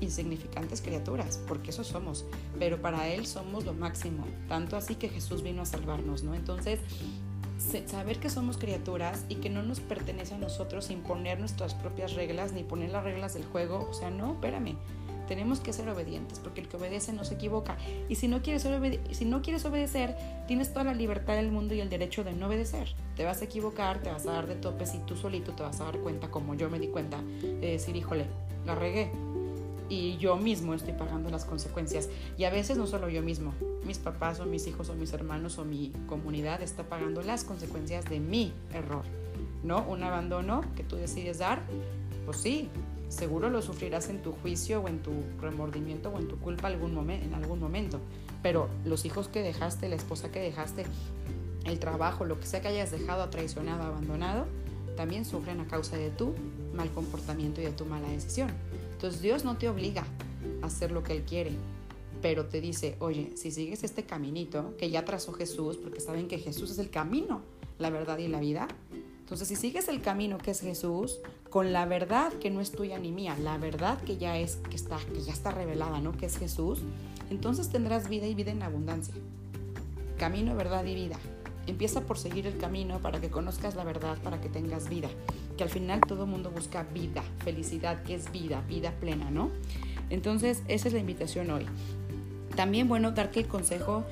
insignificantes 0.00 0.80
criaturas, 0.80 1.40
porque 1.48 1.70
eso 1.70 1.84
somos, 1.84 2.24
pero 2.58 2.80
para 2.80 3.08
Él 3.08 3.26
somos 3.26 3.64
lo 3.64 3.74
máximo, 3.74 4.24
tanto 4.48 4.76
así 4.76 4.96
que 4.96 5.08
Jesús 5.08 5.42
vino 5.42 5.62
a 5.62 5.66
salvarnos, 5.66 6.22
¿no? 6.22 6.34
Entonces, 6.34 6.80
saber 7.86 8.18
que 8.18 8.28
somos 8.28 8.58
criaturas 8.58 9.24
y 9.28 9.36
que 9.36 9.50
no 9.50 9.62
nos 9.62 9.80
pertenece 9.80 10.34
a 10.34 10.38
nosotros 10.38 10.90
imponer 10.90 11.38
nuestras 11.38 11.74
propias 11.74 12.14
reglas 12.14 12.52
ni 12.52 12.62
poner 12.62 12.90
las 12.90 13.04
reglas 13.04 13.34
del 13.34 13.44
juego, 13.44 13.88
o 13.90 13.94
sea, 13.94 14.10
no, 14.10 14.32
espérame, 14.32 14.76
tenemos 15.26 15.60
que 15.60 15.72
ser 15.72 15.88
obedientes 15.88 16.38
porque 16.38 16.60
el 16.60 16.68
que 16.68 16.76
obedece 16.76 17.12
no 17.12 17.24
se 17.24 17.34
equivoca. 17.34 17.76
Y 18.08 18.16
si 18.16 18.28
no, 18.28 18.42
quieres 18.42 18.66
si 19.12 19.24
no 19.24 19.42
quieres 19.42 19.64
obedecer, 19.64 20.16
tienes 20.46 20.72
toda 20.72 20.84
la 20.84 20.94
libertad 20.94 21.34
del 21.34 21.50
mundo 21.50 21.74
y 21.74 21.80
el 21.80 21.88
derecho 21.88 22.24
de 22.24 22.32
no 22.32 22.46
obedecer. 22.46 22.94
Te 23.16 23.24
vas 23.24 23.40
a 23.40 23.44
equivocar, 23.44 24.02
te 24.02 24.10
vas 24.10 24.26
a 24.26 24.32
dar 24.32 24.46
de 24.46 24.54
topes 24.54 24.94
y 24.94 24.98
tú 24.98 25.16
solito 25.16 25.52
te 25.52 25.62
vas 25.62 25.80
a 25.80 25.84
dar 25.84 25.98
cuenta, 25.98 26.28
como 26.28 26.54
yo 26.54 26.70
me 26.70 26.78
di 26.78 26.88
cuenta, 26.88 27.20
de 27.22 27.72
decir, 27.72 27.96
híjole, 27.96 28.26
la 28.66 28.74
regué. 28.74 29.10
Y 29.88 30.16
yo 30.16 30.36
mismo 30.36 30.74
estoy 30.74 30.94
pagando 30.94 31.30
las 31.30 31.44
consecuencias. 31.44 32.08
Y 32.38 32.44
a 32.44 32.50
veces 32.50 32.78
no 32.78 32.86
solo 32.86 33.08
yo 33.08 33.22
mismo, 33.22 33.52
mis 33.84 33.98
papás 33.98 34.40
o 34.40 34.46
mis 34.46 34.66
hijos 34.66 34.88
o 34.88 34.94
mis 34.94 35.12
hermanos 35.12 35.58
o 35.58 35.64
mi 35.64 35.92
comunidad 36.06 36.62
está 36.62 36.84
pagando 36.84 37.22
las 37.22 37.44
consecuencias 37.44 38.04
de 38.06 38.20
mi 38.20 38.52
error. 38.72 39.04
¿No? 39.62 39.82
Un 39.82 40.02
abandono 40.02 40.62
que 40.76 40.84
tú 40.84 40.96
decides 40.96 41.38
dar, 41.38 41.62
pues 42.26 42.38
sí, 42.38 42.68
seguro 43.14 43.48
lo 43.48 43.62
sufrirás 43.62 44.08
en 44.08 44.22
tu 44.22 44.32
juicio 44.32 44.82
o 44.82 44.88
en 44.88 45.02
tu 45.02 45.12
remordimiento 45.40 46.10
o 46.10 46.18
en 46.18 46.28
tu 46.28 46.38
culpa 46.38 46.68
algún 46.68 47.10
en 47.10 47.34
algún 47.34 47.60
momento. 47.60 48.00
Pero 48.42 48.68
los 48.84 49.04
hijos 49.04 49.28
que 49.28 49.42
dejaste, 49.42 49.88
la 49.88 49.96
esposa 49.96 50.30
que 50.30 50.40
dejaste, 50.40 50.84
el 51.64 51.78
trabajo, 51.78 52.24
lo 52.24 52.38
que 52.38 52.46
sea 52.46 52.60
que 52.60 52.68
hayas 52.68 52.90
dejado, 52.90 53.28
traicionado, 53.30 53.84
abandonado, 53.84 54.46
también 54.96 55.24
sufren 55.24 55.60
a 55.60 55.66
causa 55.66 55.96
de 55.96 56.10
tu 56.10 56.34
mal 56.74 56.90
comportamiento 56.90 57.60
y 57.60 57.64
de 57.64 57.72
tu 57.72 57.86
mala 57.86 58.08
decisión. 58.08 58.50
Entonces 58.92 59.22
Dios 59.22 59.44
no 59.44 59.56
te 59.56 59.68
obliga 59.68 60.04
a 60.62 60.66
hacer 60.66 60.90
lo 60.90 61.02
que 61.02 61.12
Él 61.12 61.22
quiere, 61.22 61.52
pero 62.22 62.46
te 62.46 62.60
dice, 62.60 62.96
oye, 63.00 63.32
si 63.36 63.50
sigues 63.50 63.84
este 63.84 64.04
caminito 64.04 64.76
que 64.76 64.90
ya 64.90 65.04
trazó 65.04 65.32
Jesús, 65.32 65.76
porque 65.76 66.00
saben 66.00 66.28
que 66.28 66.38
Jesús 66.38 66.70
es 66.70 66.78
el 66.78 66.90
camino, 66.90 67.42
la 67.78 67.90
verdad 67.90 68.18
y 68.18 68.28
la 68.28 68.40
vida, 68.40 68.68
entonces, 69.24 69.48
si 69.48 69.56
sigues 69.56 69.88
el 69.88 70.02
camino 70.02 70.36
que 70.36 70.50
es 70.50 70.60
Jesús, 70.60 71.18
con 71.48 71.72
la 71.72 71.86
verdad 71.86 72.30
que 72.34 72.50
no 72.50 72.60
es 72.60 72.72
tuya 72.72 72.98
ni 72.98 73.10
mía, 73.10 73.34
la 73.40 73.56
verdad 73.56 73.98
que 74.02 74.18
ya 74.18 74.36
es 74.36 74.56
que 74.68 74.76
está 74.76 74.98
que 74.98 75.22
ya 75.22 75.32
está 75.32 75.50
revelada, 75.50 75.98
¿no? 76.00 76.12
Que 76.12 76.26
es 76.26 76.36
Jesús, 76.36 76.80
entonces 77.30 77.70
tendrás 77.70 78.10
vida 78.10 78.26
y 78.26 78.34
vida 78.34 78.50
en 78.50 78.62
abundancia. 78.62 79.14
Camino, 80.18 80.54
verdad 80.54 80.84
y 80.84 80.94
vida. 80.94 81.16
Empieza 81.66 82.02
por 82.02 82.18
seguir 82.18 82.46
el 82.46 82.58
camino 82.58 83.00
para 83.00 83.18
que 83.18 83.30
conozcas 83.30 83.76
la 83.76 83.84
verdad, 83.84 84.18
para 84.22 84.42
que 84.42 84.50
tengas 84.50 84.90
vida. 84.90 85.08
Que 85.56 85.64
al 85.64 85.70
final 85.70 86.02
todo 86.06 86.26
mundo 86.26 86.50
busca 86.50 86.82
vida, 86.82 87.22
felicidad, 87.38 88.02
que 88.02 88.16
es 88.16 88.30
vida, 88.30 88.62
vida 88.68 88.92
plena, 89.00 89.30
¿no? 89.30 89.48
Entonces, 90.10 90.62
esa 90.68 90.88
es 90.88 90.92
la 90.92 91.00
invitación 91.00 91.50
hoy. 91.50 91.64
También, 92.56 92.88
bueno, 92.88 93.12
darte 93.12 93.40
el 93.40 93.48
consejo 93.48 94.04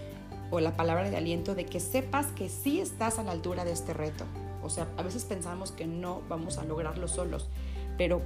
o 0.50 0.60
la 0.60 0.74
palabra 0.74 1.10
de 1.10 1.16
aliento 1.18 1.54
de 1.54 1.66
que 1.66 1.80
sepas 1.80 2.28
que 2.28 2.48
sí 2.48 2.80
estás 2.80 3.18
a 3.18 3.22
la 3.22 3.32
altura 3.32 3.66
de 3.66 3.72
este 3.72 3.92
reto, 3.92 4.24
o 4.62 4.70
sea, 4.70 4.88
a 4.96 5.02
veces 5.02 5.24
pensamos 5.24 5.72
que 5.72 5.86
no 5.86 6.22
vamos 6.28 6.58
a 6.58 6.64
lograrlo 6.64 7.08
solos, 7.08 7.48
pero 7.98 8.22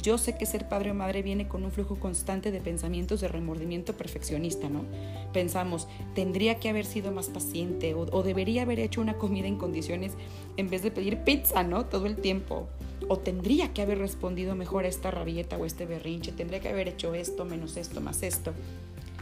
yo 0.00 0.18
sé 0.18 0.36
que 0.36 0.46
ser 0.46 0.68
padre 0.68 0.90
o 0.90 0.94
madre 0.94 1.22
viene 1.22 1.46
con 1.46 1.64
un 1.64 1.70
flujo 1.70 1.96
constante 1.96 2.50
de 2.50 2.60
pensamientos 2.60 3.20
de 3.20 3.28
remordimiento 3.28 3.92
perfeccionista, 3.92 4.68
¿no? 4.68 4.84
Pensamos, 5.32 5.86
tendría 6.14 6.58
que 6.58 6.68
haber 6.68 6.86
sido 6.86 7.12
más 7.12 7.28
paciente 7.28 7.94
o, 7.94 8.22
debería 8.22 8.62
haber 8.62 8.80
hecho 8.80 9.00
una 9.00 9.14
comida 9.14 9.46
en 9.46 9.58
condiciones 9.58 10.12
en 10.56 10.68
vez 10.70 10.82
de 10.82 10.90
pedir 10.90 11.18
pizza, 11.18 11.62
¿no? 11.62 11.86
Todo 11.86 12.06
el 12.06 12.16
tiempo. 12.16 12.66
O 13.08 13.18
tendría 13.18 13.72
que 13.72 13.82
haber 13.82 13.98
respondido 13.98 14.56
mejor 14.56 14.84
a 14.84 14.88
esta 14.88 15.10
rabieta 15.10 15.56
o 15.56 15.66
este 15.66 15.86
berrinche, 15.86 16.32
tendría 16.32 16.60
que 16.60 16.68
haber 16.68 16.88
hecho 16.88 17.14
esto, 17.14 17.44
menos 17.44 17.76
esto, 17.76 18.00
más 18.00 18.22
esto. 18.24 18.52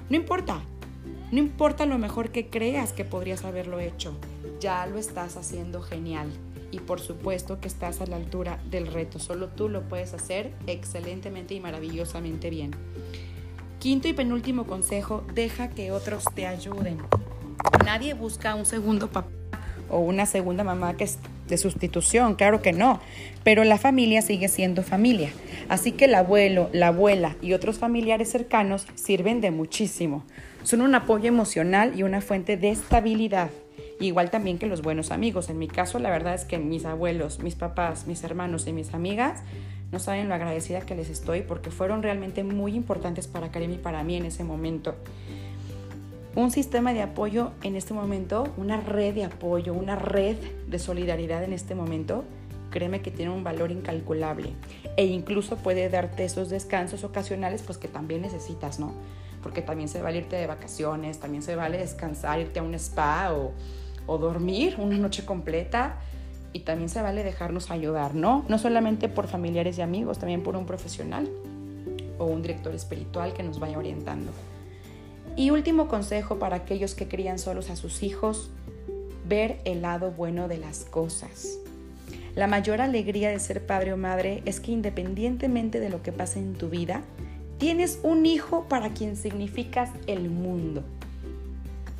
No 0.09 0.17
importa, 0.17 0.63
no 1.31 1.39
importa 1.39 1.87
lo 1.87 1.99
mejor 1.99 2.31
que 2.31 2.49
creas 2.49 2.93
que 2.93 3.05
podrías 3.05 3.45
haberlo 3.45 3.81
hecho 3.81 4.17
ya 4.61 4.87
lo 4.87 4.99
estás 4.99 5.37
haciendo 5.37 5.81
genial. 5.81 6.29
Y 6.71 6.79
por 6.79 7.01
supuesto 7.01 7.59
que 7.61 7.67
estás 7.67 8.01
a 8.01 8.07
la 8.07 8.17
altura 8.17 8.61
del 8.71 8.87
reto. 8.87 9.19
Solo 9.19 9.49
tú 9.49 9.69
lo 9.69 9.83
puedes 9.89 10.15
hacer 10.15 10.53
excelentemente 10.69 11.55
y 11.55 11.61
maravillosamente 11.61 12.51
bien. 12.51 12.71
Quinto 13.81 14.07
y 14.07 14.13
penúltimo 14.13 14.67
consejo, 14.67 15.25
deja 15.35 15.71
que 15.71 15.91
otros 15.91 16.25
te 16.35 16.47
ayuden. 16.47 16.99
Nadie 17.85 18.15
busca 18.15 18.55
un 18.55 18.67
segundo 18.67 19.09
papá 19.09 19.31
o 19.89 19.99
una 19.99 20.27
segunda 20.27 20.63
mamá 20.63 20.97
que 20.97 21.05
es 21.05 21.19
de 21.49 21.59
sustitución, 21.59 22.37
claro 22.37 22.63
que 22.63 22.73
no, 22.73 23.01
pero 23.43 23.65
la 23.65 23.77
familia 23.77 24.23
sigue 24.23 24.47
siendo 24.47 24.85
familia. 24.85 25.31
Así 25.69 25.91
que 25.91 26.05
el 26.05 26.15
abuelo, 26.15 26.71
la 26.73 26.89
abuela 26.89 27.35
y 27.43 27.55
otros 27.55 27.79
familiares 27.79 28.31
cercanos 28.31 28.87
sirven 28.95 29.41
de 29.41 29.51
muchísimo. 29.51 30.25
Son 30.63 30.83
un 30.83 30.95
apoyo 30.95 31.27
emocional 31.27 31.99
y 31.99 32.03
una 32.03 32.21
fuente 32.21 32.57
de 32.57 32.71
estabilidad. 32.71 33.51
Igual 33.99 34.31
también 34.31 34.59
que 34.59 34.67
los 34.67 34.83
buenos 34.83 35.11
amigos. 35.11 35.51
En 35.51 35.59
mi 35.59 35.69
caso, 35.69 35.99
la 35.99 36.11
verdad 36.11 36.35
es 36.35 36.45
que 36.45 36.59
mis 36.59 36.85
abuelos, 36.85 37.41
mis 37.41 37.55
papás, 37.55 38.07
mis 38.07 38.23
hermanos 38.25 38.67
y 38.67 38.73
mis 38.73 38.95
amigas 38.95 39.43
no 39.93 39.99
saben 39.99 40.29
lo 40.29 40.35
agradecida 40.35 40.81
que 40.81 40.95
les 40.95 41.11
estoy 41.11 41.43
porque 41.43 41.71
fueron 41.71 42.03
realmente 42.03 42.45
muy 42.45 42.75
importantes 42.75 43.27
para 43.27 43.51
Karim 43.51 43.73
y 43.73 43.79
para 43.79 44.05
mí 44.05 44.17
en 44.17 44.27
ese 44.27 44.45
momento. 44.45 44.95
Un 46.37 46.51
sistema 46.51 46.93
de 46.93 47.03
apoyo 47.03 47.51
en 47.63 47.75
este 47.75 47.93
momento, 47.93 48.53
una 48.57 48.81
red 48.81 49.15
de 49.15 49.25
apoyo, 49.25 49.75
una 49.75 49.97
red 49.97 50.37
de 50.69 50.79
solidaridad 50.79 51.43
en 51.43 51.53
este 51.53 51.75
momento 51.75 52.25
créeme 52.71 53.03
que 53.03 53.11
tiene 53.11 53.33
un 53.33 53.45
valor 53.45 53.71
incalculable 53.71 54.53
e 54.97 55.05
incluso 55.05 55.57
puede 55.57 55.89
darte 55.89 56.25
esos 56.25 56.49
descansos 56.49 57.05
ocasionales 57.05 57.63
pues 57.63 57.79
que 57.79 57.89
también 57.89 58.23
necesitas, 58.23 58.79
¿no? 58.79 58.95
Porque 59.43 59.63
también 59.63 59.89
se 59.89 60.03
vale 60.03 60.19
irte 60.19 60.37
de 60.37 60.47
vacaciones, 60.47 61.19
también 61.19 61.43
se 61.43 61.57
vale 61.57 61.79
descansar, 61.79 62.41
irte 62.41 62.61
a 62.61 62.63
un 62.63 62.75
spa 62.75 63.33
o, 63.33 63.53
dormir 64.19 64.75
una 64.79 64.99
noche 64.99 65.25
completa 65.25 66.01
y 66.53 66.61
también 66.61 66.89
se 66.89 67.01
vale 67.01 67.23
dejarnos 67.23 67.71
ayudar, 67.71 68.17
¿no? 68.17 68.45
No 68.49 68.59
solamente 68.59 69.09
por 69.09 69.29
familiares 69.29 69.79
y 69.79 69.83
amigos, 69.83 70.19
también 70.19 70.43
por 70.43 70.57
un 70.57 70.67
profesional 70.67 71.31
o 72.19 72.25
un 72.25 72.43
director 72.43 72.75
espiritual 72.75 73.33
que 73.35 73.45
nos 73.45 73.61
vaya 73.61 73.79
orientando. 73.79 74.33
Y 75.37 75.51
último 75.51 75.87
consejo 75.87 76.41
para 76.41 76.57
aquellos 76.57 76.97
que 76.97 77.07
crían 77.07 77.39
solos 77.39 77.71
a 77.71 77.77
sus 77.77 78.03
hijos, 78.03 78.51
ver 79.29 79.61
el 79.65 79.83
lado 79.83 80.11
bueno 80.11 80.49
de 80.49 80.59
las 80.59 80.85
cosas. 80.85 81.61
La 82.35 82.47
mayor 82.47 82.81
alegría 82.81 83.31
de 83.31 83.39
ser 83.39 83.67
padre 83.67 83.93
o 83.93 83.97
madre 83.97 84.43
es 84.45 84.61
que 84.61 84.73
independientemente 84.73 85.81
de 85.81 85.89
lo 85.89 86.03
que 86.03 86.13
pase 86.13 86.39
en 86.39 86.55
tu 86.55 86.69
vida, 86.69 87.03
tienes 87.61 88.01
un 88.03 88.25
hijo 88.25 88.65
para 88.69 88.89
quien 88.89 89.17
significas 89.17 89.91
el 90.07 90.31
mundo. 90.31 90.83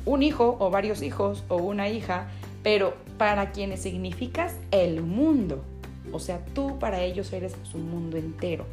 Un 0.05 0.23
hijo 0.23 0.57
o 0.59 0.71
varios 0.71 1.03
hijos 1.03 1.43
o 1.49 1.57
una 1.57 1.87
hija, 1.87 2.27
pero 2.63 2.95
para 3.19 3.51
quienes 3.51 3.83
significas 3.83 4.55
el 4.71 5.03
mundo. 5.03 5.63
O 6.11 6.17
sea, 6.17 6.43
tú 6.43 6.79
para 6.79 7.03
ellos 7.03 7.31
eres 7.31 7.55
su 7.71 7.77
mundo 7.77 8.17
entero. 8.17 8.65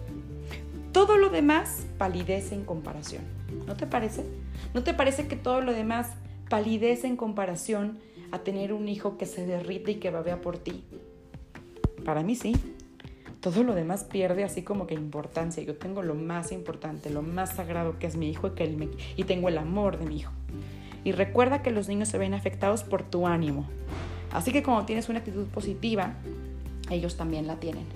Todo 0.93 1.19
lo 1.19 1.29
demás 1.29 1.85
palidece 1.99 2.55
en 2.55 2.65
comparación. 2.65 3.23
¿No 3.67 3.77
te 3.77 3.87
parece? 3.87 4.25
¿No 4.73 4.83
te 4.83 4.95
parece 4.95 5.29
que 5.29 5.37
todo 5.37 5.61
lo 5.61 5.75
demás 5.75 6.09
palidece 6.49 7.07
en 7.07 7.17
comparación 7.17 7.99
a 8.31 8.39
tener 8.39 8.73
un 8.73 8.89
hijo 8.89 9.19
que 9.19 9.27
se 9.27 9.45
derrite 9.45 9.91
y 9.91 9.95
que 9.97 10.11
babea 10.11 10.41
por 10.41 10.57
ti? 10.57 10.85
Para 12.07 12.23
mí 12.23 12.35
sí. 12.35 12.57
Todo 13.41 13.63
lo 13.63 13.75
demás 13.75 14.05
pierde 14.05 14.43
así 14.43 14.63
como 14.63 14.87
que 14.87 14.95
importancia. 14.95 15.63
Yo 15.63 15.77
tengo 15.77 16.03
lo 16.03 16.15
más 16.15 16.51
importante, 16.51 17.11
lo 17.11 17.23
más 17.23 17.55
sagrado 17.55 17.99
que 17.99 18.07
es 18.07 18.17
mi 18.17 18.29
hijo 18.29 18.49
y, 18.49 18.51
que 18.51 18.65
él 18.65 18.91
y 19.17 19.25
tengo 19.25 19.49
el 19.49 19.59
amor 19.59 19.99
de 19.99 20.07
mi 20.07 20.17
hijo. 20.17 20.33
Y 21.05 21.13
recuerda 21.13 21.63
que 21.63 21.71
los 21.71 21.89
niños 21.89 22.09
se 22.09 22.19
ven 22.19 22.35
afectados 22.35 22.83
por 22.83 23.03
tu 23.03 23.27
ánimo. 23.27 23.67
Así 24.33 24.53
que 24.53 24.63
cuando 24.63 24.85
tienes 24.85 25.09
una 25.09 25.21
actitud 25.21 25.47
positiva, 25.47 26.15
ellos 26.91 27.17
también 27.17 27.47
la 27.47 27.57
tienen. 27.57 27.87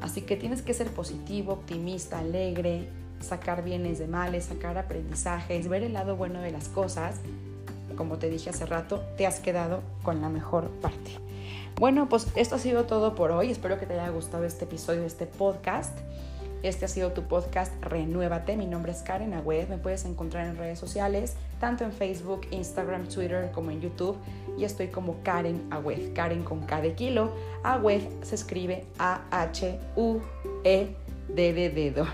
Así 0.00 0.22
que 0.22 0.36
tienes 0.36 0.62
que 0.62 0.74
ser 0.74 0.88
positivo, 0.88 1.52
optimista, 1.52 2.18
alegre, 2.18 2.88
sacar 3.20 3.62
bienes 3.62 4.00
de 4.00 4.08
males, 4.08 4.46
sacar 4.46 4.76
aprendizajes, 4.76 5.68
ver 5.68 5.84
el 5.84 5.92
lado 5.92 6.16
bueno 6.16 6.40
de 6.40 6.50
las 6.50 6.68
cosas. 6.68 7.20
Como 7.96 8.18
te 8.18 8.28
dije 8.28 8.50
hace 8.50 8.66
rato, 8.66 9.00
te 9.16 9.26
has 9.26 9.38
quedado 9.38 9.82
con 10.02 10.20
la 10.20 10.28
mejor 10.28 10.70
parte. 10.80 11.12
Bueno, 11.76 12.08
pues 12.08 12.28
esto 12.36 12.54
ha 12.56 12.58
sido 12.58 12.84
todo 12.84 13.14
por 13.14 13.32
hoy. 13.32 13.50
Espero 13.50 13.78
que 13.78 13.86
te 13.86 13.94
haya 13.94 14.10
gustado 14.10 14.44
este 14.44 14.64
episodio 14.64 15.04
este 15.04 15.26
podcast. 15.26 15.98
Este 16.62 16.84
ha 16.84 16.88
sido 16.88 17.10
tu 17.12 17.22
podcast 17.22 17.72
Renuévate. 17.82 18.56
Mi 18.56 18.66
nombre 18.66 18.92
es 18.92 19.02
Karen 19.02 19.34
Agüed. 19.34 19.68
Me 19.68 19.78
puedes 19.78 20.04
encontrar 20.04 20.46
en 20.46 20.56
redes 20.56 20.78
sociales, 20.78 21.34
tanto 21.58 21.82
en 21.82 21.92
Facebook, 21.92 22.42
Instagram, 22.52 23.08
Twitter 23.08 23.50
como 23.50 23.72
en 23.72 23.80
YouTube. 23.80 24.16
Y 24.56 24.64
estoy 24.64 24.88
como 24.88 25.22
Karen 25.24 25.66
Agüed. 25.70 26.12
Karen 26.14 26.44
con 26.44 26.60
K 26.66 26.80
de 26.82 26.94
kilo. 26.94 27.32
Agüed 27.64 28.02
se 28.22 28.36
escribe 28.36 28.84
A-H-U-E-D 28.98 30.22
de 31.34 31.70
dedo. 31.70 32.06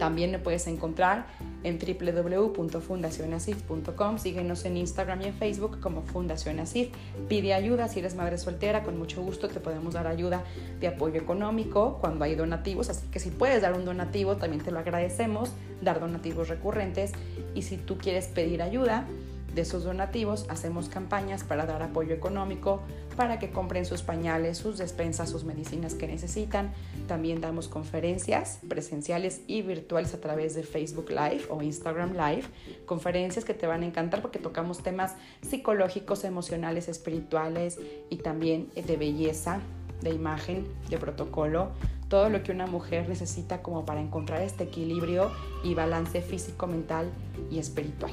También 0.00 0.32
me 0.32 0.40
puedes 0.40 0.66
encontrar 0.66 1.26
en 1.64 1.78
www.fundacionasif.com. 1.78 4.18
Síguenos 4.18 4.64
en 4.64 4.76
Instagram 4.76 5.22
y 5.22 5.24
en 5.24 5.34
Facebook 5.34 5.80
como 5.80 6.02
Fundación 6.02 6.60
Asif. 6.60 6.90
Pide 7.28 7.54
ayuda 7.54 7.88
si 7.88 7.98
eres 7.98 8.14
madre 8.14 8.38
soltera, 8.38 8.84
con 8.84 8.96
mucho 8.96 9.20
gusto 9.22 9.48
te 9.48 9.58
podemos 9.58 9.94
dar 9.94 10.06
ayuda 10.06 10.44
de 10.78 10.86
apoyo 10.88 11.20
económico 11.20 11.98
cuando 12.00 12.24
hay 12.24 12.36
donativos. 12.36 12.90
Así 12.90 13.08
que 13.08 13.18
si 13.18 13.30
puedes 13.30 13.62
dar 13.62 13.74
un 13.74 13.84
donativo, 13.84 14.36
también 14.36 14.62
te 14.62 14.70
lo 14.70 14.78
agradecemos, 14.78 15.50
dar 15.82 15.98
donativos 15.98 16.46
recurrentes. 16.48 17.10
Y 17.54 17.62
si 17.62 17.78
tú 17.78 17.98
quieres 17.98 18.28
pedir 18.28 18.62
ayuda, 18.62 19.08
de 19.54 19.62
esos 19.62 19.84
donativos 19.84 20.46
hacemos 20.48 20.88
campañas 20.88 21.44
para 21.44 21.64
dar 21.64 21.82
apoyo 21.82 22.14
económico, 22.14 22.82
para 23.14 23.38
que 23.38 23.50
compren 23.50 23.86
sus 23.86 24.02
pañales, 24.02 24.58
sus 24.58 24.78
despensas, 24.78 25.30
sus 25.30 25.44
medicinas 25.44 25.94
que 25.94 26.06
necesitan. 26.06 26.72
También 27.06 27.40
damos 27.40 27.68
conferencias 27.68 28.60
presenciales 28.68 29.42
y 29.46 29.62
virtuales 29.62 30.14
a 30.14 30.20
través 30.20 30.54
de 30.54 30.62
Facebook 30.62 31.10
Live 31.10 31.44
o 31.50 31.62
Instagram 31.62 32.12
Live. 32.12 32.44
Conferencias 32.86 33.44
que 33.44 33.54
te 33.54 33.66
van 33.66 33.82
a 33.82 33.86
encantar 33.86 34.22
porque 34.22 34.38
tocamos 34.38 34.82
temas 34.82 35.14
psicológicos, 35.42 36.24
emocionales, 36.24 36.88
espirituales 36.88 37.78
y 38.10 38.16
también 38.16 38.70
de 38.74 38.96
belleza, 38.96 39.60
de 40.00 40.10
imagen, 40.10 40.66
de 40.90 40.98
protocolo, 40.98 41.72
todo 42.08 42.28
lo 42.28 42.42
que 42.42 42.52
una 42.52 42.66
mujer 42.66 43.08
necesita 43.08 43.62
como 43.62 43.84
para 43.84 44.00
encontrar 44.00 44.42
este 44.42 44.64
equilibrio 44.64 45.30
y 45.64 45.74
balance 45.74 46.20
físico, 46.20 46.66
mental 46.66 47.10
y 47.50 47.58
espiritual. 47.58 48.12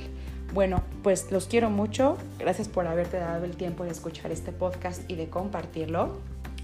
Bueno, 0.54 0.84
pues 1.02 1.32
los 1.32 1.46
quiero 1.48 1.70
mucho. 1.70 2.18
Gracias 2.38 2.68
por 2.68 2.86
haberte 2.86 3.18
dado 3.18 3.46
el 3.46 3.56
tiempo 3.56 3.86
de 3.86 3.92
escuchar 3.92 4.34
este 4.34 4.52
podcast 4.52 5.10
y 5.10 5.16
de 5.16 5.30
compartirlo. 5.30 6.18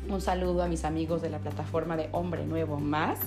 Un 0.09 0.19
saludo 0.19 0.61
a 0.63 0.67
mis 0.67 0.83
amigos 0.83 1.21
de 1.21 1.29
la 1.29 1.39
plataforma 1.39 1.95
de 1.95 2.09
Hombre 2.11 2.45
Nuevo 2.45 2.81
Más, 2.81 3.17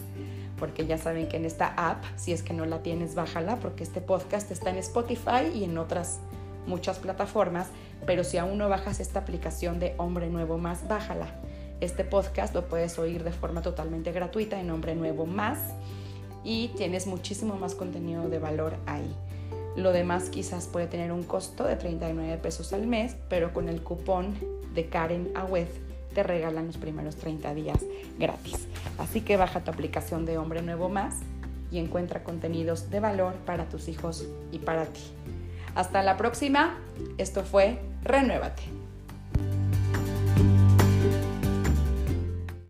porque 0.59 0.87
ya 0.87 0.99
saben 0.99 1.29
que 1.29 1.39
en 1.39 1.47
esta 1.47 1.69
app, 1.77 2.05
si 2.17 2.33
es 2.33 2.43
que 2.43 2.53
no 2.53 2.67
la 2.67 2.83
tienes, 2.83 3.15
bájala, 3.15 3.57
porque 3.57 3.83
este 3.83 4.03
podcast 4.03 4.51
está 4.51 4.69
en 4.69 4.77
Spotify 4.77 5.51
y 5.55 5.65
en 5.65 5.79
otras 5.79 6.21
muchas 6.67 6.99
plataformas, 6.99 7.69
pero 8.05 8.23
si 8.23 8.37
aún 8.37 8.59
no 8.59 8.69
bajas 8.69 9.01
esta 9.01 9.21
aplicación 9.21 9.79
de 9.79 9.95
Hombre 9.97 10.29
Nuevo 10.29 10.59
Más, 10.59 10.87
bájala. 10.87 11.41
Este 11.81 12.05
podcast 12.05 12.55
lo 12.55 12.69
puedes 12.69 12.99
oír 12.99 13.25
de 13.25 13.33
forma 13.33 13.63
totalmente 13.63 14.13
gratuita 14.13 14.61
en 14.61 14.71
Hombre 14.71 14.95
Nuevo 14.95 15.25
Más 15.25 15.59
y 16.45 16.69
tienes 16.77 17.07
muchísimo 17.07 17.57
más 17.57 17.75
contenido 17.75 18.29
de 18.29 18.39
valor 18.39 18.77
ahí. 18.87 19.17
Lo 19.77 19.93
demás 19.93 20.31
quizás 20.31 20.67
puede 20.67 20.87
tener 20.87 21.13
un 21.13 21.23
costo 21.23 21.65
de 21.65 21.77
39 21.77 22.39
pesos 22.39 22.73
al 22.73 22.87
mes, 22.87 23.17
pero 23.29 23.53
con 23.53 23.69
el 23.69 23.83
cupón 23.83 24.35
de 24.75 24.87
Karen 24.87 25.31
Awed 25.35 25.69
te 26.15 26.23
regalan 26.23 26.67
los 26.67 26.77
primeros 26.77 27.17
30 27.17 27.55
días 27.55 27.79
gratis. 28.19 28.67
Así 28.99 29.21
que 29.21 29.37
baja 29.37 29.61
tu 29.61 29.71
aplicación 29.71 30.27
de 30.27 30.39
Hombre 30.39 30.63
Nuevo 30.63 30.89
Más 30.89 31.19
y 31.71 31.79
encuentra 31.79 32.25
contenidos 32.25 32.91
de 32.91 33.01
valor 33.01 33.35
para 33.47 33.69
tus 33.69 33.89
hijos 33.89 34.27
y 34.51 34.59
para 34.59 34.87
ti. 34.87 35.03
Hasta 35.75 36.03
la 36.03 36.17
próxima. 36.17 36.79
Esto 37.17 37.45
fue 37.45 37.79
Renuévate. 38.03 38.80